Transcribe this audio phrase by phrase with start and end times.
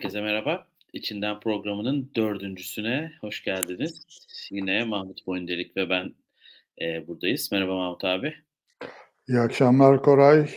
[0.00, 0.66] Herkese merhaba.
[0.92, 4.06] İçinden programının dördüncüsüne hoş geldiniz.
[4.50, 6.14] Yine Mahmut Boyundelik ve ben
[6.80, 7.52] e, buradayız.
[7.52, 8.34] Merhaba Mahmut abi.
[9.28, 10.50] İyi akşamlar Koray.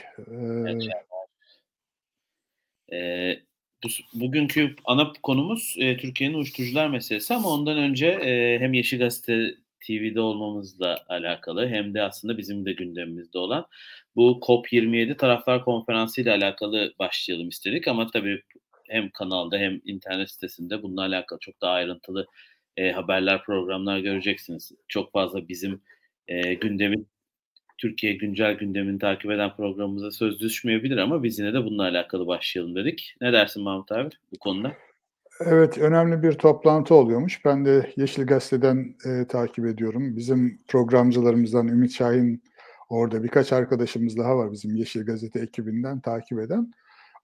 [2.92, 2.98] Ee...
[2.98, 3.40] E,
[3.84, 9.56] bu, bugünkü ana konumuz e, Türkiye'nin uyuşturucular meselesi ama ondan önce e, hem Yeşil Gazete
[9.88, 13.66] TV'de olmamızla alakalı hem de aslında bizim de gündemimizde olan
[14.16, 18.42] bu COP27 Taraflar Konferansı ile alakalı başlayalım istedik ama tabii
[18.94, 22.28] hem kanalda hem internet sitesinde bununla alakalı çok daha ayrıntılı
[22.78, 24.72] e, haberler, programlar göreceksiniz.
[24.88, 25.82] Çok fazla bizim
[26.28, 27.08] e, gündemin
[27.78, 32.76] Türkiye güncel gündemini takip eden programımıza söz düşmeyebilir ama biz yine de bununla alakalı başlayalım
[32.76, 33.16] dedik.
[33.22, 34.74] Ne dersin Mahmut abi bu konuda?
[35.40, 37.46] Evet, önemli bir toplantı oluyormuş.
[37.46, 40.16] Ben de Yeşil Gazete'den e, takip ediyorum.
[40.16, 42.44] Bizim programcılarımızdan Ümit Şahin
[42.90, 46.72] orada birkaç arkadaşımız daha var bizim Yeşil Gazete ekibinden takip eden.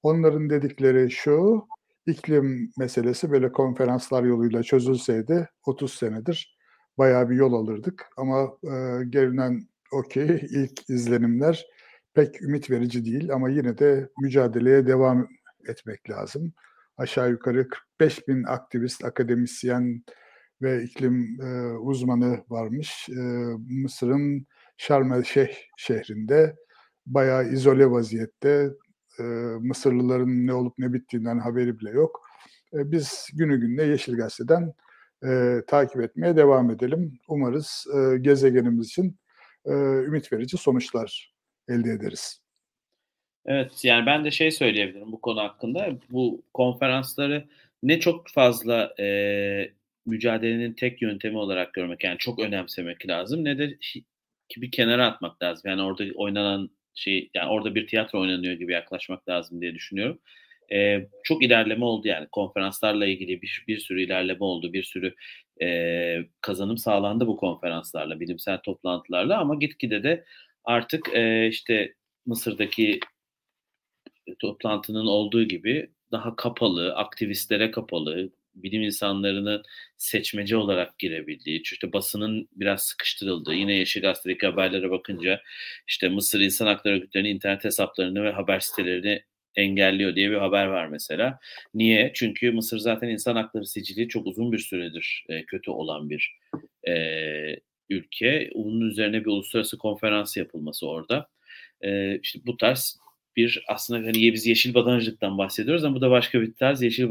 [0.03, 1.67] Onların dedikleri şu,
[2.05, 6.57] iklim meselesi böyle konferanslar yoluyla çözülseydi 30 senedir
[6.97, 8.05] bayağı bir yol alırdık.
[8.17, 11.65] Ama e, gelinen okey, ilk izlenimler
[12.13, 15.27] pek ümit verici değil ama yine de mücadeleye devam
[15.67, 16.53] etmek lazım.
[16.97, 20.03] Aşağı yukarı 45 bin aktivist, akademisyen
[20.61, 23.09] ve iklim e, uzmanı varmış.
[23.09, 23.21] E,
[23.83, 24.47] Mısır'ın
[24.77, 26.55] Şarm el Şeyh şehrinde
[27.05, 28.69] bayağı izole vaziyette
[29.19, 29.23] e,
[29.59, 32.27] Mısırlıların ne olup ne bittiğinden haberi bile yok.
[32.73, 34.73] E, biz günü gününe Yeşil Gazete'den
[35.25, 37.19] e, takip etmeye devam edelim.
[37.27, 39.17] Umarız e, gezegenimiz için
[39.65, 39.71] e,
[40.07, 41.33] ümit verici sonuçlar
[41.67, 42.41] elde ederiz.
[43.45, 45.89] Evet yani ben de şey söyleyebilirim bu konu hakkında.
[46.09, 47.47] Bu konferansları
[47.83, 49.05] ne çok fazla e,
[50.05, 53.77] mücadelenin tek yöntemi olarak görmek yani çok önemsemek lazım ne de
[54.57, 55.69] bir kenara atmak lazım.
[55.69, 60.19] Yani orada oynanan şey yani orada bir tiyatro oynanıyor gibi yaklaşmak lazım diye düşünüyorum.
[60.71, 65.15] Ee, çok ilerleme oldu yani konferanslarla ilgili bir, bir sürü ilerleme oldu, bir sürü
[65.61, 70.25] e, kazanım sağlandı bu konferanslarla, bilimsel toplantılarla ama gitgide de
[70.63, 71.93] artık e, işte
[72.25, 72.99] Mısır'daki
[74.39, 79.63] toplantının olduğu gibi daha kapalı, aktivistlere kapalı, bilim insanlarının
[79.97, 85.41] seçmece olarak girebildiği, işte basının biraz sıkıştırıldığı, yine Yeşil Gazete'deki haberlere bakınca
[85.87, 89.23] işte Mısır İnsan Hakları Örgütleri'nin internet hesaplarını ve haber sitelerini
[89.55, 91.39] engelliyor diye bir haber var mesela.
[91.73, 92.11] Niye?
[92.15, 96.37] Çünkü Mısır zaten insan hakları sicili çok uzun bir süredir e, kötü olan bir
[96.87, 96.93] e,
[97.89, 98.49] ülke.
[98.55, 101.29] Bunun üzerine bir uluslararası konferans yapılması orada.
[101.81, 102.99] E, işte bu tarz
[103.35, 107.09] bir aslında hani biz yeşil badanacılıktan bahsediyoruz ama bu da başka bir tarz yeşil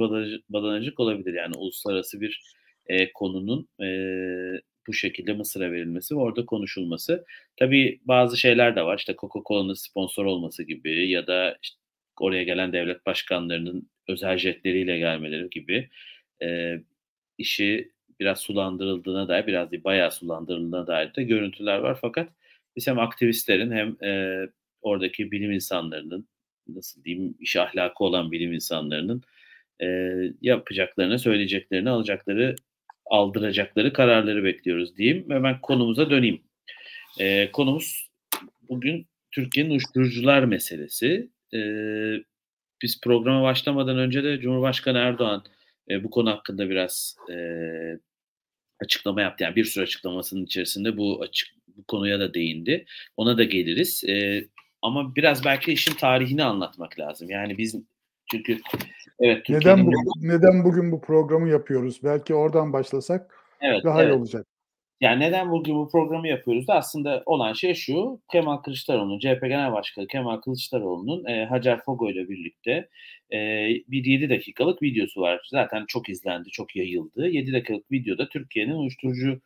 [0.49, 1.35] badanacılık olabilir.
[1.35, 2.43] Yani uluslararası bir
[2.87, 3.89] e, konunun e,
[4.87, 7.25] bu şekilde Mısır'a verilmesi ve orada konuşulması.
[7.57, 8.99] Tabii bazı şeyler de var.
[8.99, 11.79] İşte Coca-Cola'nın sponsor olması gibi ya da işte
[12.21, 15.89] oraya gelen devlet başkanlarının özel jetleriyle gelmeleri gibi
[16.43, 16.79] e,
[17.39, 21.99] işi biraz sulandırıldığına dair, biraz değil bayağı sulandırıldığına dair de görüntüler var.
[22.01, 22.29] Fakat
[22.77, 24.43] biz hem aktivistlerin hem e,
[24.89, 26.29] oradaki bilim insanlarının
[26.69, 29.23] nasıl diyeyim iş ahlakı olan bilim insanlarının
[29.83, 29.87] e,
[30.41, 32.57] yapacaklarını, söyleyeceklerini, alacakları,
[33.07, 35.31] aldıracakları kararları bekliyoruz diyeyim.
[35.31, 36.43] Hemen konumuza döneyim.
[37.21, 38.09] E, konumuz
[38.69, 41.31] bugün Türkiye'nin uyuşturucular meselesi.
[41.55, 41.61] E,
[42.83, 45.45] biz programa başlamadan önce de Cumhurbaşkanı Erdoğan
[45.91, 47.37] e, bu konu hakkında biraz e,
[48.81, 49.45] açıklama yaptı.
[49.45, 52.87] Yani bir sürü açıklamasının içerisinde bu açık bu konuya da değindi.
[53.17, 54.05] Ona da geliriz.
[54.09, 54.45] E,
[54.83, 57.31] ama biraz belki işin tarihini anlatmak lazım.
[57.31, 57.77] Yani biz
[58.31, 58.61] çünkü
[59.21, 62.01] evet neden bu, neden bugün bu programı yapıyoruz?
[62.05, 64.13] Belki oradan başlasak evet, daha evet.
[64.13, 64.47] iyi olacak.
[65.01, 68.21] Yani neden bugün bu programı yapıyoruz da aslında olan şey şu.
[68.33, 72.89] Kemal Kılıçdaroğlu'nun, CHP Genel Başkanı Kemal Kılıçdaroğlu'nun e, Hacer Fogo ile birlikte
[73.33, 73.39] e,
[73.89, 75.49] bir 7 dakikalık videosu var.
[75.51, 77.29] Zaten çok izlendi, çok yayıldı.
[77.29, 79.41] 7 dakikalık videoda Türkiye'nin uyuşturucu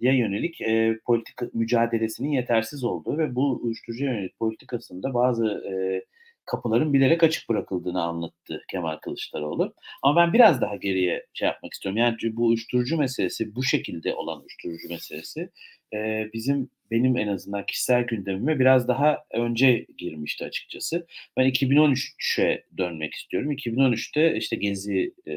[0.00, 6.04] diye yönelik e, politika mücadelesinin yetersiz olduğu ve bu uyuşturucu yönelik politikasında bazı e,
[6.50, 9.74] kapıların bilerek açık bırakıldığını anlattı Kemal Kılıçdaroğlu.
[10.02, 11.96] Ama ben biraz daha geriye şey yapmak istiyorum.
[11.96, 15.50] Yani bu uyuşturucu meselesi, bu şekilde olan uyuşturucu meselesi
[15.94, 21.06] e, bizim benim en azından kişisel gündemime biraz daha önce girmişti açıkçası.
[21.36, 23.52] Ben 2013'e dönmek istiyorum.
[23.52, 25.34] 2013'te işte Gezi e,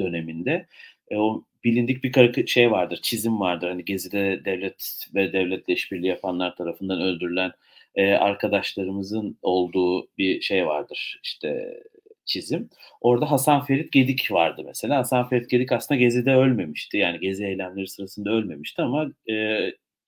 [0.00, 0.66] döneminde
[1.10, 3.68] e, o bilindik bir şey vardır, çizim vardır.
[3.68, 7.52] Hani Gezi'de devlet ve devletle işbirliği yapanlar tarafından öldürülen
[7.94, 11.20] e, arkadaşlarımızın olduğu bir şey vardır.
[11.24, 11.80] İşte
[12.24, 12.70] çizim.
[13.00, 14.98] Orada Hasan Ferit Gedik vardı mesela.
[14.98, 16.98] Hasan Ferit Gedik aslında Gezi'de ölmemişti.
[16.98, 19.34] Yani Gezi eylemleri sırasında ölmemişti ama e,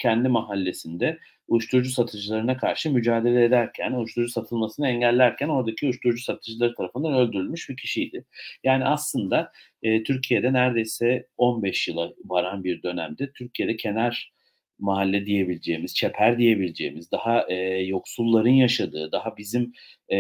[0.03, 1.19] kendi mahallesinde
[1.49, 8.25] uyuşturucu satıcılarına karşı mücadele ederken, uyuşturucu satılmasını engellerken oradaki uyuşturucu satıcıları tarafından öldürülmüş bir kişiydi.
[8.65, 9.53] Yani aslında
[9.83, 14.33] e, Türkiye'de neredeyse 15 yıla varan bir dönemde Türkiye'de kenar
[14.79, 19.73] mahalle diyebileceğimiz, çeper diyebileceğimiz, daha e, yoksulların yaşadığı, daha bizim
[20.13, 20.19] e,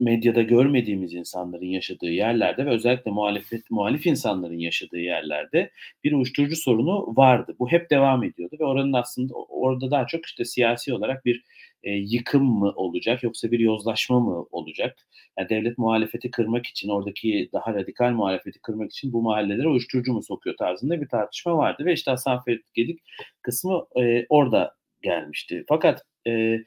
[0.00, 5.70] medyada görmediğimiz insanların yaşadığı yerlerde ve özellikle muhalefet muhalif insanların yaşadığı yerlerde
[6.04, 7.56] bir uyuşturucu sorunu vardı.
[7.58, 11.44] Bu hep devam ediyordu ve oranın aslında orada daha çok işte siyasi olarak bir
[11.82, 14.98] e, yıkım mı olacak yoksa bir yozlaşma mı olacak?
[15.38, 20.22] Yani devlet muhalefeti kırmak için oradaki daha radikal muhalefeti kırmak için bu mahallelere uyuşturucu mu
[20.22, 23.00] sokuyor tarzında bir tartışma vardı ve işte Hasan Ferit Gedik
[23.42, 25.64] kısmı e, orada gelmişti.
[25.68, 26.58] Fakat e,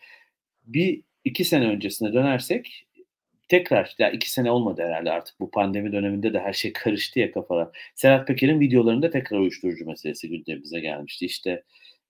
[0.64, 2.88] bir iki sene öncesine dönersek
[3.48, 7.32] tekrar ya iki sene olmadı herhalde artık bu pandemi döneminde de her şey karıştı ya
[7.32, 7.68] kafalar.
[7.96, 11.26] Serhat Peker'in videolarında tekrar uyuşturucu meselesi gündemimize gelmişti.
[11.26, 11.64] İşte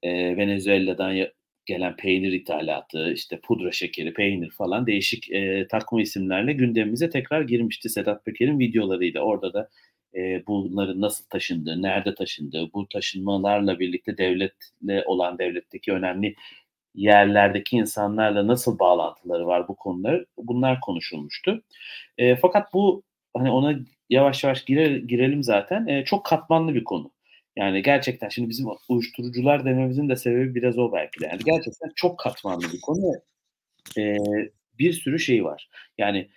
[0.03, 1.27] e, Venezuela'dan
[1.65, 7.89] gelen peynir ithalatı, işte pudra şekeri, peynir falan değişik e, takma isimlerle gündemimize tekrar girmişti
[7.89, 9.21] Sedat Peker'in videolarıyla.
[9.21, 9.69] Orada da
[10.15, 16.35] e, bunların nasıl taşındığı, nerede taşındığı, bu taşınmalarla birlikte devletle olan devletteki önemli
[16.95, 21.63] yerlerdeki insanlarla nasıl bağlantıları var bu konular bunlar konuşulmuştu.
[22.17, 23.03] E, fakat bu
[23.37, 23.79] hani ona
[24.09, 27.11] yavaş yavaş girer, girelim zaten e, çok katmanlı bir konu.
[27.55, 31.25] Yani gerçekten şimdi bizim uyuşturucular dememizin de sebebi biraz o belki de.
[31.25, 33.13] Yani gerçekten çok katmanlı bir konu.
[33.97, 34.17] E,
[34.79, 35.69] bir sürü şey var.
[35.97, 36.29] Yani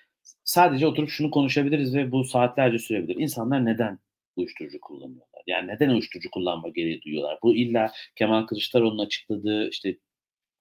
[0.44, 3.16] sadece oturup şunu konuşabiliriz ve bu saatlerce sürebilir.
[3.20, 3.98] İnsanlar neden
[4.36, 5.42] uyuşturucu kullanıyorlar?
[5.46, 7.38] Yani neden uyuşturucu kullanma gereği duyuyorlar?
[7.42, 9.96] Bu illa Kemal Kılıçdaroğlu'nun açıkladığı işte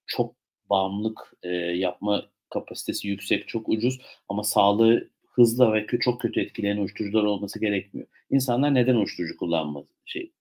[0.06, 0.34] çok
[0.70, 7.22] bağımlılık e, yapma kapasitesi yüksek, çok ucuz ama sağlığı hızlı ve çok kötü etkileyen uyuşturucular
[7.24, 8.08] olması gerekmiyor.
[8.30, 10.32] İnsanlar neden uyuşturucu kullanma şey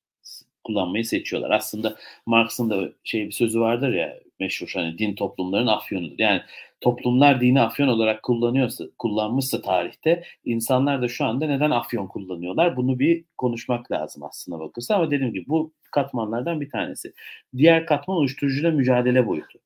[0.63, 1.51] kullanmayı seçiyorlar.
[1.51, 6.15] Aslında Marx'ın da şey bir sözü vardır ya meşhur hani din toplumların afyonudur.
[6.17, 6.41] Yani
[6.81, 12.77] toplumlar dini afyon olarak kullanıyorsa, kullanmışsa tarihte insanlar da şu anda neden afyon kullanıyorlar?
[12.77, 17.13] Bunu bir konuşmak lazım aslında bakırsa ama dediğim gibi bu katmanlardan bir tanesi.
[17.57, 19.59] Diğer katman uyuşturucuyla mücadele boyutu.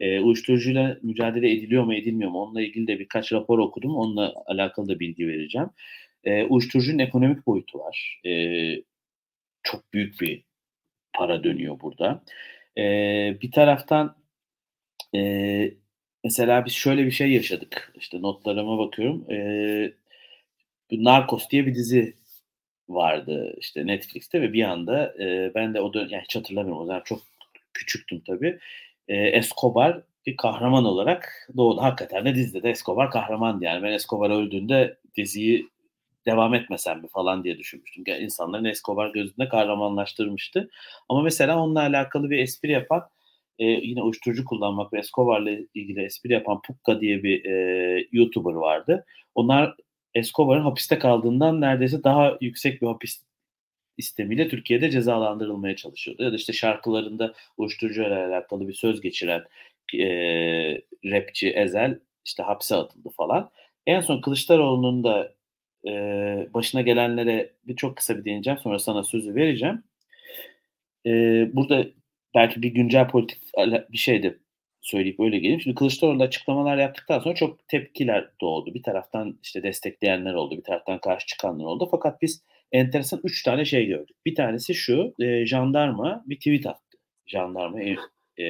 [0.00, 2.42] E, uyuşturucuyla mücadele ediliyor mu edilmiyor mu?
[2.42, 3.96] Onunla ilgili de birkaç rapor okudum.
[3.96, 5.68] Onunla alakalı da bilgi vereceğim.
[6.24, 8.20] E, uyuşturucunun ekonomik boyutu var.
[8.26, 8.32] E,
[9.62, 10.44] çok büyük bir
[11.14, 12.22] para dönüyor burada.
[12.78, 12.82] E,
[13.42, 14.16] bir taraftan
[15.14, 15.74] e,
[16.24, 17.92] mesela biz şöyle bir şey yaşadık.
[17.96, 19.30] İşte notlarıma bakıyorum.
[19.30, 19.92] E,
[20.92, 22.16] Narcos diye bir dizi
[22.88, 26.86] vardı işte Netflix'te ve bir anda e, ben de o dön yani hiç hatırlamıyorum o
[26.86, 27.22] zaman çok
[27.74, 28.58] küçüktüm tabii.
[29.08, 31.82] E, Escobar bir kahraman olarak doğdu.
[31.82, 33.82] Hakikaten de dizide de Escobar kahramandı yani.
[33.82, 35.68] Ben Escobar öldüğünde diziyi
[36.26, 38.04] devam etmesem mi falan diye düşünmüştüm.
[38.06, 40.70] Yani insanların Escobar gözünde kahramanlaştırmıştı.
[41.08, 43.08] Ama mesela onunla alakalı bir espri yapan
[43.58, 49.04] e, yine uyuşturucu kullanmak ve Escobar'la ilgili espri yapan Pukka diye bir e, YouTuber vardı.
[49.34, 49.74] Onlar
[50.14, 53.22] Escobar'ın hapiste kaldığından neredeyse daha yüksek bir hapis
[53.98, 56.22] istemiyle Türkiye'de cezalandırılmaya çalışıyordu.
[56.22, 59.44] Ya da işte şarkılarında uyuşturucu ile alakalı bir söz geçiren
[59.94, 60.06] e,
[61.04, 63.50] rapçi Ezel işte hapse atıldı falan.
[63.86, 65.34] En son Kılıçdaroğlu'nun da
[65.88, 65.92] e,
[66.54, 68.58] başına gelenlere bir çok kısa bir değineceğim.
[68.58, 69.82] Sonra sana sözü vereceğim.
[71.06, 71.10] E,
[71.52, 71.86] burada
[72.34, 73.42] belki bir güncel politik
[73.92, 74.38] bir şey de
[74.80, 75.60] söyleyip öyle geleyim.
[75.60, 78.74] Şimdi Kılıçdaroğlu açıklamalar yaptıktan sonra çok tepkiler doğdu.
[78.74, 81.88] Bir taraftan işte destekleyenler oldu, bir taraftan karşı çıkanlar oldu.
[81.90, 84.16] Fakat biz enteresan üç tane şey gördük.
[84.26, 86.98] Bir tanesi şu, e, jandarma bir tweet attı.
[87.26, 87.80] Jandarma
[88.40, 88.46] e,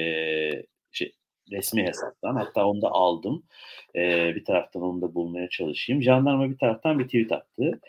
[0.93, 1.13] şey,
[1.51, 2.35] resmi hesaptan.
[2.35, 3.43] Hatta onu da aldım.
[3.97, 6.03] E, bir taraftan onu da bulmaya çalışayım.
[6.03, 7.81] Jandarma bir taraftan bir tweet attı.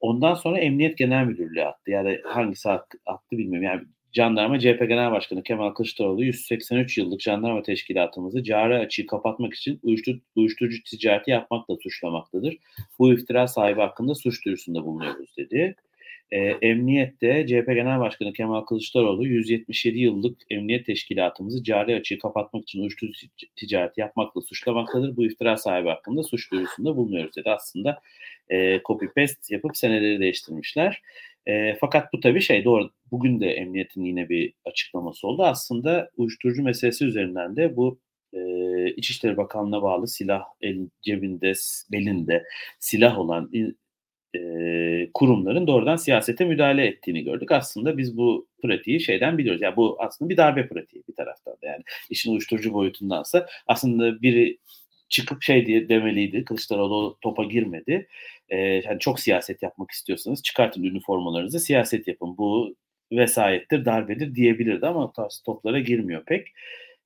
[0.00, 1.90] Ondan sonra Emniyet Genel Müdürlüğü attı.
[1.90, 3.62] Yani hangisi attı bilmiyorum.
[3.62, 9.80] Yani Jandarma CHP Genel Başkanı Kemal Kılıçdaroğlu 183 yıllık jandarma teşkilatımızı cari açığı kapatmak için
[9.82, 12.56] uyuşturucu, uyuşturucu ticareti yapmakla suçlamaktadır.
[12.98, 15.76] Bu iftira sahibi hakkında suç duyurusunda bulunuyoruz dedi.
[16.32, 22.80] E, emniyette CHP Genel Başkanı Kemal Kılıçdaroğlu 177 yıllık emniyet teşkilatımızı cari açığı kapatmak için
[22.80, 25.16] uyuşturucu ticareti yapmakla suçlamaktadır.
[25.16, 27.50] Bu iftira sahibi hakkında suç duyurusunda bulunuyoruz dedi.
[27.50, 28.00] Aslında
[28.48, 31.02] e, copy paste yapıp seneleri değiştirmişler.
[31.46, 32.90] E, fakat bu tabii şey doğru.
[33.10, 35.42] Bugün de emniyetin yine bir açıklaması oldu.
[35.44, 38.00] Aslında uyuşturucu meselesi üzerinden de bu
[38.32, 38.40] e,
[38.90, 41.52] İçişleri Bakanlığı'na bağlı silah el, cebinde,
[41.92, 42.44] belinde
[42.78, 43.50] silah olan
[44.36, 47.52] e, kurumların doğrudan siyasete müdahale ettiğini gördük.
[47.52, 49.62] Aslında biz bu pratiği şeyden biliyoruz.
[49.62, 54.58] Yani bu aslında bir darbe pratiği bir taraftan da yani işin uyuşturucu boyutundansa aslında biri
[55.08, 56.44] çıkıp şey diye demeliydi.
[56.44, 58.08] Kılıçdaroğlu topa girmedi.
[58.48, 62.38] Ee, yani çok siyaset yapmak istiyorsanız çıkartın üniformalarınızı siyaset yapın.
[62.38, 62.74] Bu
[63.12, 66.48] vesayettir, darbedir diyebilirdi ama tarz toplara girmiyor pek.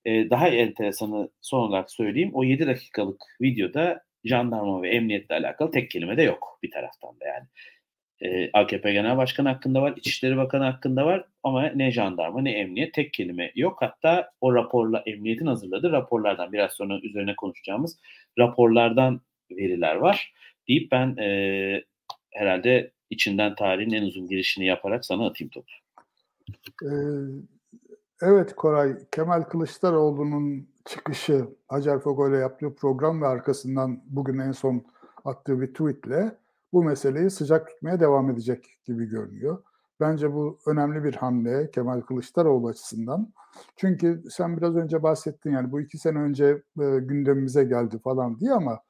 [0.05, 2.31] E, daha enteresanı son olarak söyleyeyim.
[2.35, 7.25] O 7 dakikalık videoda jandarma ve emniyetle alakalı tek kelime de yok bir taraftan da
[7.27, 7.47] yani.
[8.21, 12.95] E, AKP Genel Başkanı hakkında var, İçişleri Bakanı hakkında var ama ne jandarma ne emniyet
[12.95, 13.79] tek kelime yok.
[13.81, 17.99] Hatta o raporla emniyetin hazırladığı raporlardan biraz sonra üzerine konuşacağımız
[18.39, 20.33] raporlardan veriler var
[20.69, 21.83] deyip ben e,
[22.31, 25.73] herhalde içinden tarihin en uzun girişini yaparak sana atayım topu.
[26.83, 26.89] Ee,
[28.23, 34.85] evet Koray, Kemal Kılıçdaroğlu'nun çıkışı Hacer Fogo ile yaptığı program ve arkasından bugün en son
[35.25, 36.39] attığı bir tweetle
[36.73, 39.63] bu meseleyi sıcak tutmaya devam edecek gibi görünüyor.
[40.01, 43.33] Bence bu önemli bir hamle Kemal Kılıçdaroğlu açısından.
[43.77, 46.45] Çünkü sen biraz önce bahsettin yani bu iki sene önce
[46.81, 48.81] e, gündemimize geldi falan diye ama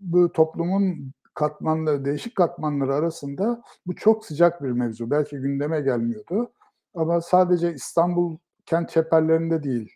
[0.00, 5.10] bu toplumun katmanları, değişik katmanları arasında bu çok sıcak bir mevzu.
[5.10, 6.52] Belki gündeme gelmiyordu.
[6.94, 9.92] Ama sadece İstanbul kent çeperlerinde değil,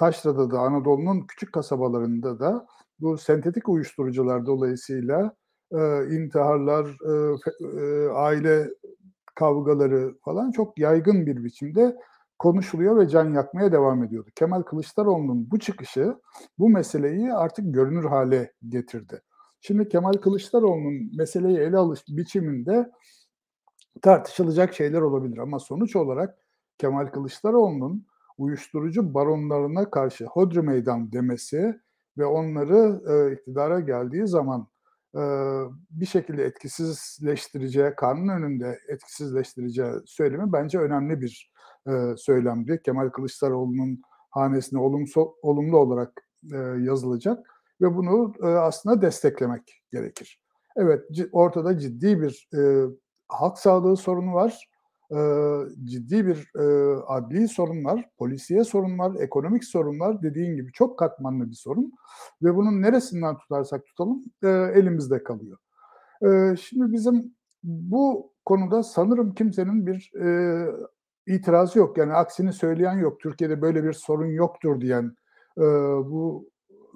[0.00, 2.66] Taşra'da da Anadolu'nun küçük kasabalarında da
[3.00, 5.36] bu sentetik uyuşturucular dolayısıyla
[5.72, 7.36] e, intiharlar, e,
[7.80, 8.68] e, aile
[9.34, 11.96] kavgaları falan çok yaygın bir biçimde
[12.38, 14.30] konuşuluyor ve can yakmaya devam ediyordu.
[14.34, 16.16] Kemal Kılıçdaroğlu'nun bu çıkışı
[16.58, 19.22] bu meseleyi artık görünür hale getirdi.
[19.60, 22.90] Şimdi Kemal Kılıçdaroğlu'nun meseleyi ele alış biçiminde
[24.02, 26.38] tartışılacak şeyler olabilir ama sonuç olarak
[26.78, 28.09] Kemal Kılıçdaroğlu'nun
[28.40, 31.80] uyuşturucu baronlarına karşı hodri meydan demesi
[32.18, 34.68] ve onları e, iktidara geldiği zaman
[35.14, 35.20] e,
[35.90, 41.52] bir şekilde etkisizleştireceği, kanun önünde etkisizleştireceği söylemi bence önemli bir
[41.88, 42.80] e, söylemdi.
[42.84, 47.38] Kemal Kılıçdaroğlu'nun hanesine olumlu, olumlu olarak e, yazılacak
[47.80, 50.40] ve bunu e, aslında desteklemek gerekir.
[50.76, 52.60] Evet, ortada ciddi bir e,
[53.28, 54.69] halk sağlığı sorunu var,
[55.12, 55.18] e,
[55.84, 60.22] ciddi bir e, adli sorun var, polisiye sorun var, ekonomik sorun var.
[60.22, 61.92] Dediğin gibi çok katmanlı bir sorun
[62.42, 65.58] ve bunun neresinden tutarsak tutalım e, elimizde kalıyor.
[66.22, 70.66] E, şimdi bizim bu konuda sanırım kimsenin bir e,
[71.26, 71.98] itirazı yok.
[71.98, 73.20] Yani aksini söyleyen yok.
[73.20, 75.16] Türkiye'de böyle bir sorun yoktur diyen,
[75.58, 75.62] e,
[76.10, 76.50] bu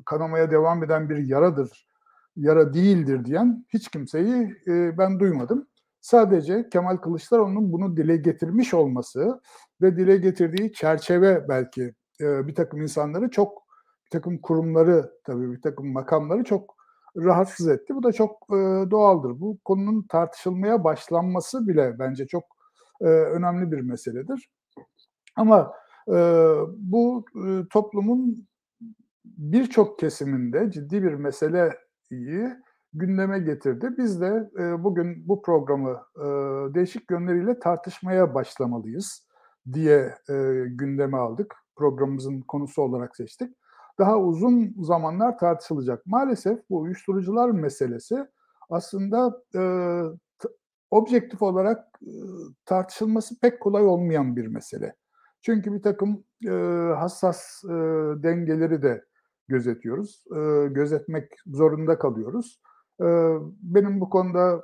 [0.06, 1.88] kanamaya devam eden bir yaradır,
[2.36, 5.66] yara değildir diyen hiç kimseyi e, ben duymadım.
[6.04, 9.40] Sadece Kemal Kılıçdaroğlu'nun bunu dile getirmiş olması
[9.82, 13.62] ve dile getirdiği çerçeve belki e, bir takım insanları çok,
[14.04, 16.76] bir takım kurumları tabii bir takım makamları çok
[17.16, 17.94] rahatsız etti.
[17.94, 19.40] Bu da çok e, doğaldır.
[19.40, 22.44] Bu konunun tartışılmaya başlanması bile bence çok
[23.00, 24.50] e, önemli bir meseledir.
[25.36, 25.72] Ama
[26.08, 26.14] e,
[26.76, 28.48] bu e, toplumun
[29.24, 32.54] birçok kesiminde ciddi bir meseleyi
[32.94, 33.88] gündeme getirdi.
[33.98, 36.24] Biz de e, bugün bu programı e,
[36.74, 39.26] değişik yönleriyle tartışmaya başlamalıyız
[39.72, 40.34] diye e,
[40.66, 41.54] gündeme aldık.
[41.76, 43.56] Programımızın konusu olarak seçtik.
[43.98, 46.06] Daha uzun zamanlar tartışılacak.
[46.06, 48.26] Maalesef bu uyuşturucular meselesi
[48.70, 49.62] aslında e,
[50.90, 52.10] objektif olarak e,
[52.64, 54.94] tartışılması pek kolay olmayan bir mesele.
[55.42, 56.50] Çünkü bir takım e,
[56.94, 57.72] hassas e,
[58.22, 59.04] dengeleri de
[59.48, 60.24] gözetiyoruz.
[60.36, 62.60] E, gözetmek zorunda kalıyoruz.
[63.62, 64.62] Benim bu konuda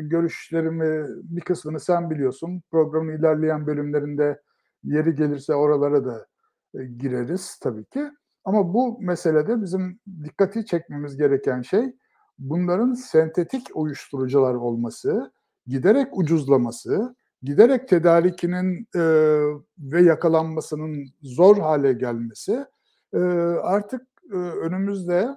[0.00, 2.62] görüşlerimi bir kısmını sen biliyorsun.
[2.70, 4.40] Programın ilerleyen bölümlerinde
[4.84, 6.26] yeri gelirse oralara da
[6.74, 8.10] e, gireriz tabii ki.
[8.44, 11.96] Ama bu meselede bizim dikkati çekmemiz gereken şey
[12.38, 15.32] bunların sentetik uyuşturucular olması,
[15.66, 19.00] giderek ucuzlaması, giderek tedarikinin e,
[19.78, 22.66] ve yakalanmasının zor hale gelmesi
[23.12, 23.18] e,
[23.62, 25.28] artık e, önümüzde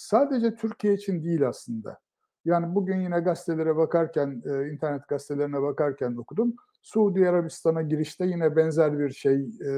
[0.00, 1.98] sadece Türkiye için değil aslında.
[2.44, 6.54] Yani bugün yine gazetelere bakarken, e, internet gazetelerine bakarken okudum.
[6.82, 9.50] Suudi Arabistan'a girişte yine benzer bir şey.
[9.66, 9.72] E,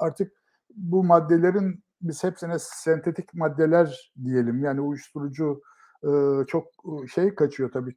[0.00, 0.32] artık
[0.74, 4.64] bu maddelerin biz hepsine sentetik maddeler diyelim.
[4.64, 5.62] Yani uyuşturucu
[6.04, 6.10] e,
[6.46, 6.66] çok
[7.14, 7.94] şey kaçıyor tabii.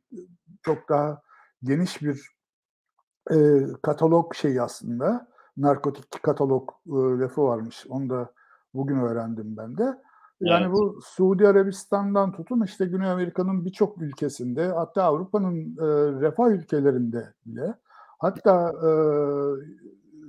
[0.64, 1.22] Çok daha
[1.64, 2.30] geniş bir
[3.32, 3.38] e,
[3.82, 5.28] katalog şey aslında.
[5.58, 7.86] Narkotik katalog e, lafı varmış.
[7.90, 8.34] Onu da
[8.74, 10.09] bugün öğrendim ben de.
[10.42, 10.74] Yani evet.
[10.74, 15.86] bu Suudi Arabistan'dan tutun işte Güney Amerika'nın birçok ülkesinde hatta Avrupa'nın e,
[16.22, 17.76] refah ülkelerinde bile
[18.20, 18.92] hatta e,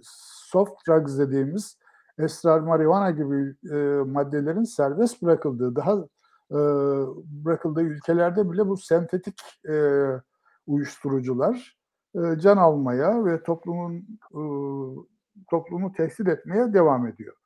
[0.02, 1.78] soft drugs dediğimiz
[2.18, 3.76] esrar, marihuana gibi e,
[4.06, 5.92] maddelerin serbest bırakıldığı daha
[6.50, 6.58] e,
[7.44, 10.06] bırakıldığı ülkelerde bile bu sentetik e,
[10.66, 11.78] uyuşturucular
[12.14, 13.94] e, can almaya ve toplumun
[14.30, 14.40] e,
[15.50, 17.39] toplumu tehdit etmeye devam ediyor.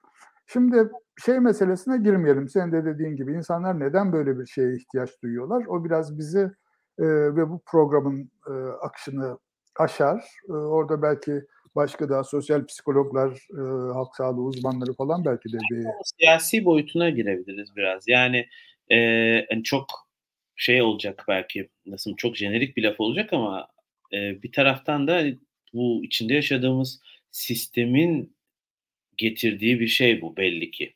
[0.46, 0.90] Şimdi
[1.24, 2.48] şey meselesine girmeyelim.
[2.48, 5.66] Senin de dediğin gibi insanlar neden böyle bir şeye ihtiyaç duyuyorlar?
[5.66, 6.50] O biraz bizi
[6.98, 7.04] e,
[7.36, 9.38] ve bu programın e, akışını
[9.76, 10.24] aşar.
[10.48, 11.42] E, orada belki
[11.76, 15.86] başka daha sosyal psikologlar, e, halk sağlığı uzmanları falan belki de bir...
[16.04, 18.08] Siyasi boyutuna girebiliriz biraz.
[18.08, 18.46] Yani,
[18.92, 18.96] e,
[19.50, 19.86] hani çok
[20.56, 23.68] şey olacak belki, nasıl çok jenerik bir laf olacak ama
[24.12, 25.38] e, bir taraftan da hani
[25.72, 28.33] bu içinde yaşadığımız sistemin
[29.18, 30.94] getirdiği bir şey bu belli ki.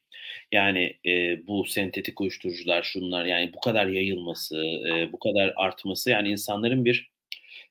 [0.53, 4.57] Yani e, bu sentetik uyuşturucular, şunlar yani bu kadar yayılması,
[4.89, 7.11] e, bu kadar artması yani insanların bir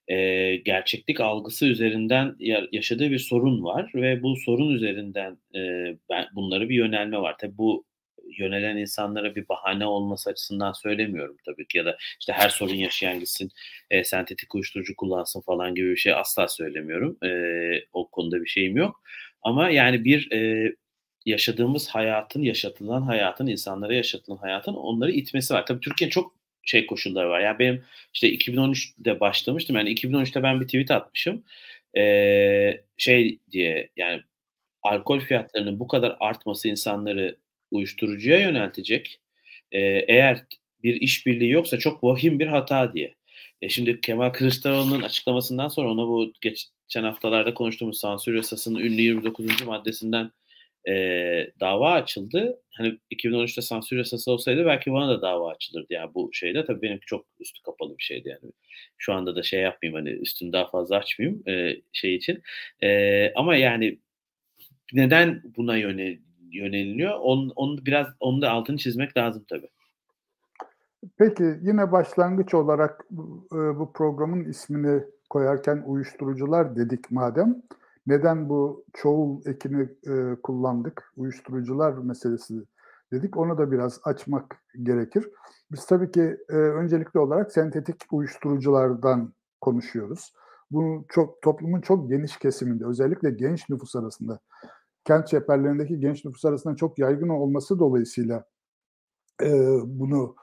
[0.08, 2.36] e, gerçeklik algısı üzerinden
[2.72, 5.60] yaşadığı bir sorun var ve bu sorun üzerinden e,
[6.10, 7.36] ben bunları bir yönelme var.
[7.40, 7.86] Tabii bu
[8.38, 13.20] yönelen insanlara bir bahane olması açısından söylemiyorum tabii ki ya da işte her sorun yaşayan
[13.20, 13.52] gitsin
[13.92, 17.18] e, sentetik uyuşturucu kullansın falan gibi bir şey asla söylemiyorum.
[17.24, 17.30] E,
[17.94, 19.02] o konuda bir şeyim yok.
[19.42, 20.72] Ama yani bir e,
[21.26, 25.66] yaşadığımız hayatın, yaşatılan hayatın, insanlara yaşatılan hayatın onları itmesi var.
[25.66, 27.40] Tabii Türkiye çok şey koşulları var.
[27.42, 29.76] Yani benim işte 2013'de başlamıştım.
[29.76, 31.44] Yani 2013'te ben bir tweet atmışım.
[31.98, 34.22] Ee, şey diye yani
[34.84, 37.38] alkol fiyatlarının bu kadar artması insanları
[37.72, 39.22] uyuşturucuya yöneltecek.
[39.72, 40.46] Ee, eğer
[40.84, 43.16] bir işbirliği yoksa çok vahim bir hata diye.
[43.62, 49.62] E şimdi Kemal Kılıçdaroğlu'nun açıklamasından sonra ona bu geçen haftalarda konuştuğumuz sansür yasasının ünlü 29.
[49.66, 50.32] maddesinden
[50.88, 50.94] e,
[51.60, 52.62] dava açıldı.
[52.72, 56.66] Hani 2013'te sansür yasası olsaydı belki bana da dava açılırdı yani bu şeyde.
[56.66, 58.52] Tabii benimki çok üstü kapalı bir şeydi yani.
[58.98, 62.42] Şu anda da şey yapmayayım hani üstünü daha fazla açmayayım e, şey için.
[62.84, 64.00] E, ama yani
[64.94, 66.20] neden buna yönel?
[67.22, 69.68] Onu, onu biraz onu da altını çizmek lazım tabii.
[71.18, 77.62] Peki yine başlangıç olarak bu, bu programın ismini koyarken uyuşturucular dedik madem.
[78.08, 81.14] Neden bu çoğul ekini e, kullandık?
[81.16, 82.54] Uyuşturucular meselesi
[83.14, 83.38] dedik.
[83.38, 85.30] Onu da biraz açmak gerekir.
[85.72, 90.34] Biz tabii ki e, öncelikli olarak sentetik uyuşturuculardan konuşuyoruz.
[90.72, 94.40] Bu çok toplumun çok geniş kesiminde, özellikle genç nüfus arasında,
[95.06, 98.44] kent çeperlerindeki genç nüfus arasında çok yaygın olması dolayısıyla
[99.44, 99.50] e,
[99.86, 100.36] bunu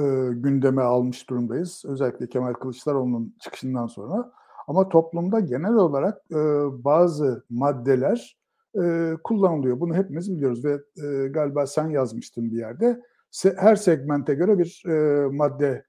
[0.00, 1.84] e, gündeme almış durumdayız.
[1.88, 4.32] Özellikle Kemal Kılıçdaroğlu'nun çıkışından sonra.
[4.68, 6.38] Ama toplumda genel olarak e,
[6.84, 8.36] bazı maddeler
[8.82, 9.80] e, kullanılıyor.
[9.80, 13.00] Bunu hepimiz biliyoruz ve e, galiba sen yazmıştın bir yerde.
[13.30, 15.84] Se, her segmente göre bir e, madde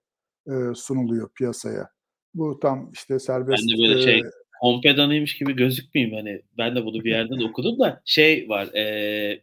[0.48, 1.90] e, sunuluyor piyasaya.
[2.34, 3.64] Bu tam işte serbest...
[3.70, 4.22] Ben de böyle şey
[4.62, 9.42] kompedanıymış gibi gözükmeyeyim hani ben de bunu bir yerden okudum da şey var e,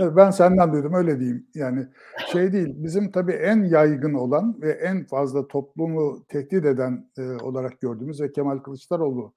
[0.00, 1.46] Evet, ben senden duydum öyle diyeyim.
[1.54, 1.86] Yani
[2.32, 7.80] şey değil bizim tabii en yaygın olan ve en fazla toplumu tehdit eden e, olarak
[7.80, 9.34] gördüğümüz ve Kemal Kılıçdaroğlu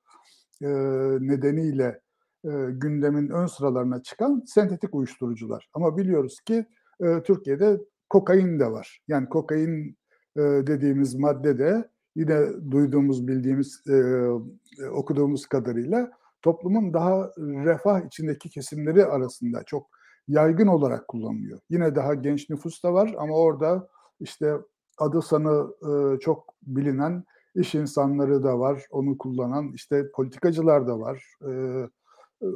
[0.61, 0.67] e,
[1.19, 2.01] nedeniyle
[2.45, 5.69] e, gündemin ön sıralarına çıkan sentetik uyuşturucular.
[5.73, 6.65] Ama biliyoruz ki
[7.01, 9.01] e, Türkiye'de kokain de var.
[9.07, 9.97] Yani kokain
[10.37, 12.39] e, dediğimiz madde de yine
[12.71, 14.25] duyduğumuz, bildiğimiz, e,
[14.91, 21.59] okuduğumuz kadarıyla toplumun daha refah içindeki kesimleri arasında çok yaygın olarak kullanılıyor.
[21.69, 23.87] Yine daha genç nüfus da var ama orada
[24.19, 24.53] işte
[24.97, 27.23] adı sanı e, çok bilinen
[27.55, 31.25] iş insanları da var, onu kullanan işte politikacılar da var.
[31.41, 31.51] E,
[32.41, 32.47] e,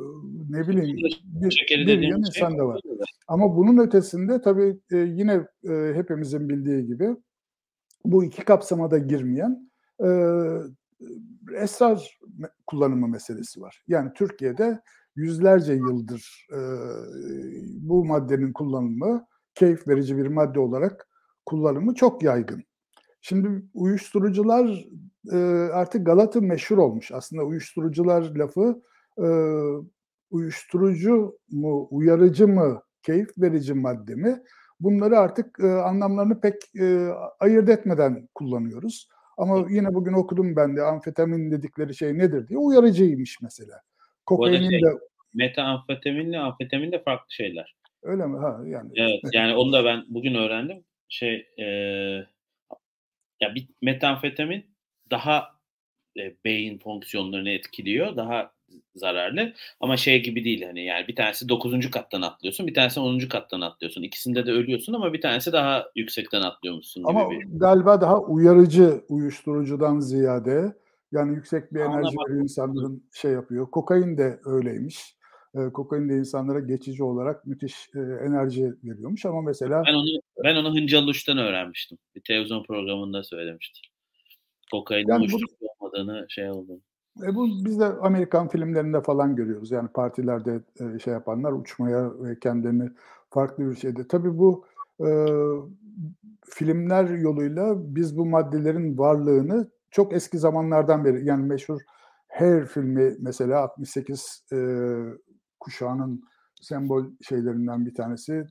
[0.49, 1.25] ne bileyim bir,
[1.69, 2.82] bir yan şey insan da var.
[3.28, 7.15] Ama bunun ötesinde tabii e, yine e, hepimizin bildiği gibi
[8.06, 9.71] bu iki kapsamada girmeyen
[10.04, 10.10] e,
[11.56, 12.19] esrar
[12.67, 13.84] kullanımı meselesi var.
[13.88, 14.82] Yani Türkiye'de
[15.15, 16.60] yüzlerce yıldır e,
[17.82, 21.08] bu maddenin kullanımı keyif verici bir madde olarak
[21.45, 22.63] kullanımı çok yaygın.
[23.21, 24.86] Şimdi uyuşturucular
[25.32, 25.38] e,
[25.73, 27.12] artık Galata meşhur olmuş.
[27.12, 28.82] Aslında uyuşturucular lafı
[29.17, 29.28] e,
[30.32, 34.43] uyuşturucu mu, uyarıcı mı, keyif verici madde mi?
[34.80, 39.10] Bunları artık e, anlamlarını pek e, ayırt etmeden kullanıyoruz.
[39.38, 43.82] Ama yine bugün okudum ben de amfetamin dedikleri şey nedir diye uyarıcıymış mesela.
[44.26, 44.86] Kokainin şey, de
[45.34, 47.76] metamfetaminle amfetamin de farklı şeyler.
[48.04, 48.38] Öyle mi?
[48.38, 48.92] Ha yani.
[48.96, 50.84] Evet yani onu da ben bugün öğrendim.
[51.10, 51.66] Şey e,
[53.42, 54.66] ya bir metamfetamin
[55.12, 55.48] daha
[56.20, 58.16] e, beyin fonksiyonlarını etkiliyor.
[58.16, 58.52] Daha
[58.96, 59.54] zararlı.
[59.80, 61.92] Ama şey gibi değil hani yani bir tanesi 9.
[61.92, 63.20] kattan atlıyorsun, bir tanesi 10.
[63.20, 64.04] kattan atlıyorsun.
[64.04, 67.60] İkisinde de ölüyorsun ama bir tanesi daha yüksekten atlıyormuşsun gibi ama bir.
[67.60, 70.74] galiba daha uyarıcı uyuşturucudan ziyade
[71.15, 73.71] yani yüksek bir enerji veriyor insanların şey yapıyor.
[73.71, 75.15] Kokain de öyleymiş.
[75.56, 80.56] E, kokain de insanlara geçici olarak müthiş e, enerji veriyormuş ama mesela ben onu ben
[80.56, 81.97] onu Hıncal Uç'tan öğrenmiştim.
[82.15, 83.80] Bir televizyon programında söylemişti.
[84.71, 86.80] Kokainin yani uyuşturucu olmadığını şey oldu.
[87.23, 89.71] E bu biz de Amerikan filmlerinde falan görüyoruz.
[89.71, 92.89] Yani partilerde e, şey yapanlar uçmaya ve kendilerini
[93.30, 94.08] farklı bir şeyde.
[94.08, 94.65] Tabii bu
[94.99, 95.10] e,
[96.49, 101.82] filmler yoluyla biz bu maddelerin varlığını çok eski zamanlardan beri yani meşhur
[102.28, 104.58] Hair filmi mesela 68 e,
[105.60, 106.24] kuşağının
[106.62, 108.46] sembol şeylerinden bir tanesi.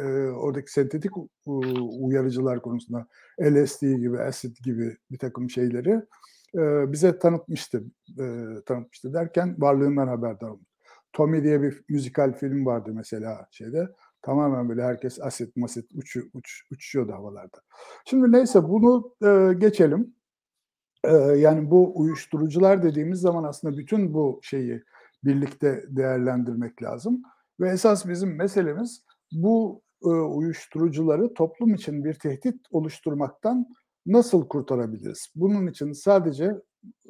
[0.00, 1.12] E, oradaki sentetik
[2.00, 3.06] uyarıcılar konusunda
[3.40, 5.90] LSD gibi, acid gibi bir takım şeyleri
[6.54, 7.84] e, bize tanıtmıştı.
[8.20, 8.24] E,
[8.66, 10.66] tanıtmıştı derken varlığından haberdar olduk.
[11.12, 13.88] Tommy diye bir müzikal film vardı mesela şeyde.
[14.22, 17.58] Tamamen böyle herkes asit masit uçu, uç, uçuyordu havalarda.
[18.04, 20.15] Şimdi neyse bunu e, geçelim.
[21.06, 24.82] E, yani bu uyuşturucular dediğimiz zaman aslında bütün bu şeyi
[25.24, 27.22] birlikte değerlendirmek lazım.
[27.60, 33.66] Ve esas bizim meselemiz bu e, uyuşturucuları toplum için bir tehdit oluşturmaktan
[34.06, 35.32] nasıl kurtarabiliriz?
[35.34, 36.52] Bunun için sadece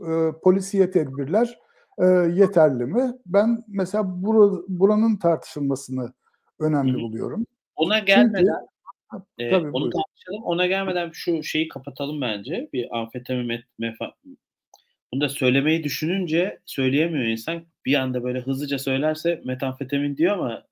[0.09, 1.59] e, polisiye tedbirler
[1.99, 2.05] e,
[2.35, 3.13] yeterli mi?
[3.27, 6.13] Ben mesela bur buranın tartışılmasını
[6.61, 7.47] önemli buluyorum.
[7.77, 8.76] Ona gelmeden Çünkü,
[9.39, 9.91] e, tabii, onu buyurun.
[9.91, 10.43] tartışalım.
[10.43, 12.69] Ona gelmeden şu şeyi kapatalım bence.
[12.73, 14.13] Bir amfetamin mefa
[15.13, 17.67] bunu da söylemeyi düşününce söyleyemiyor insan.
[17.87, 20.63] Bir anda böyle hızlıca söylerse metamfetamin diyor ama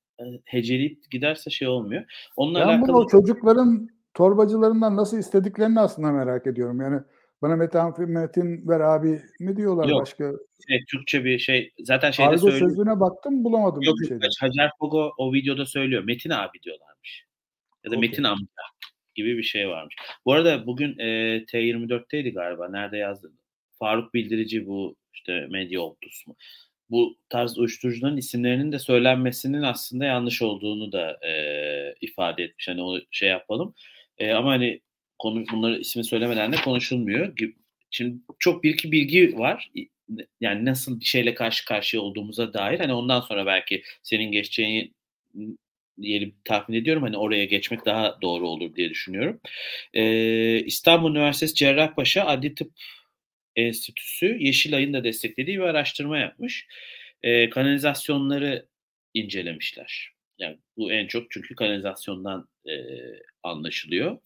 [0.45, 2.05] heceleyip giderse şey olmuyor.
[2.37, 2.89] Onunla ben alakalı...
[2.89, 6.81] bunu çocukların torbacılarından nasıl istediklerini aslında merak ediyorum.
[6.81, 7.01] Yani
[7.43, 10.33] bana metamfetamin ver abi mi diyorlar Yok, başka?
[10.69, 11.73] Şey, Türkçe bir şey.
[11.79, 12.71] Zaten şeyde Argo söylüyor.
[12.71, 14.27] sözlüğüne baktım bulamadım Yok, bir şeyde.
[14.41, 16.05] Hacer Fogo o videoda söylüyor.
[16.05, 16.94] Metin abi diyorlarmış.
[17.85, 18.09] Ya da okay.
[18.09, 18.47] Metin amca
[19.15, 19.97] gibi bir şey varmış.
[20.25, 21.05] Bu arada bugün e,
[21.45, 22.69] T24'teydi galiba.
[22.69, 23.33] Nerede yazdı?
[23.79, 26.37] Faruk Bildirici bu işte medya Optus mu?
[26.91, 31.35] Bu tarz uyuşturucuların isimlerinin de söylenmesinin aslında yanlış olduğunu da e,
[32.01, 32.69] ifade etmiş.
[32.69, 33.75] Hani o şey yapalım.
[34.19, 34.81] E, ama hani
[35.19, 37.33] konu bunları ismi söylemeden de konuşulmuyor.
[37.91, 39.71] Şimdi çok bir iki bilgi var.
[40.41, 42.81] Yani nasıl bir şeyle karşı karşıya olduğumuza dair.
[42.81, 44.93] Hani ondan sonra belki senin geçeceğini
[46.03, 47.03] diyelim tahmin ediyorum.
[47.03, 49.41] Hani oraya geçmek daha doğru olur diye düşünüyorum.
[49.95, 52.73] Ee, İstanbul Üniversitesi Cerrahpaşa Adli Tıp
[53.57, 56.67] Enstitüsü Yeşilay'ın da desteklediği bir araştırma yapmış.
[57.23, 58.67] Ee, kanalizasyonları
[59.15, 60.15] incelemişler.
[60.39, 62.73] Yani bu en çok çünkü kanalizasyondan e,
[63.43, 64.19] anlaşılıyor.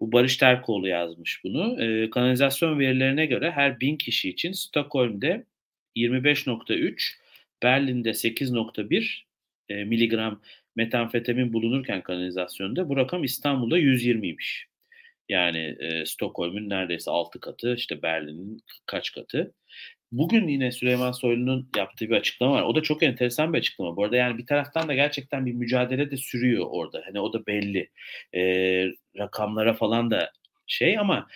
[0.00, 1.84] Bu Barış Terkoğlu yazmış bunu.
[1.84, 5.46] E, kanalizasyon verilerine göre her bin kişi için Stockholm'de
[5.96, 7.14] 25.3,
[7.62, 9.24] Berlin'de 8.1
[9.68, 10.42] e, miligram
[10.76, 14.64] metamfetamin bulunurken kanalizasyonda bu rakam İstanbul'da 120'ymiş.
[15.28, 19.54] Yani e, Stockholm'un neredeyse 6 katı, işte Berlin'in kaç katı.
[20.12, 22.62] Bugün yine Süleyman Soylu'nun yaptığı bir açıklama var.
[22.62, 23.96] O da çok enteresan bir açıklama.
[23.96, 27.02] Bu arada yani bir taraftan da gerçekten bir mücadele de sürüyor orada.
[27.06, 27.90] Hani o da belli.
[28.34, 28.42] E,
[29.18, 30.32] rakamlara falan da
[30.66, 31.28] şey ama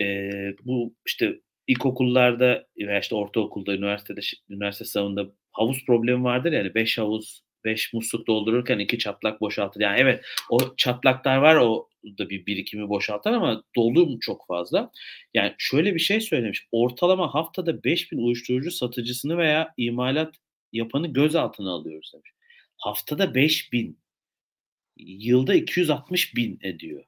[0.00, 0.30] e,
[0.64, 7.42] bu işte ilkokullarda veya işte ortaokulda, üniversitede, üniversite sınavında havuz problemi vardır yani beş havuz
[7.64, 9.80] 5 musluk doldururken iki çatlak boşaltır.
[9.80, 14.90] Yani evet o çatlaklar var o da bir birikimi boşaltan ama dolduğum çok fazla.
[15.34, 16.66] Yani şöyle bir şey söylemiş.
[16.72, 20.34] Ortalama haftada 5000 uyuşturucu satıcısını veya imalat
[20.72, 22.30] yapanı gözaltına alıyoruz demiş.
[22.76, 23.98] Haftada 5000.
[24.96, 27.04] Yılda 260 bin ediyor.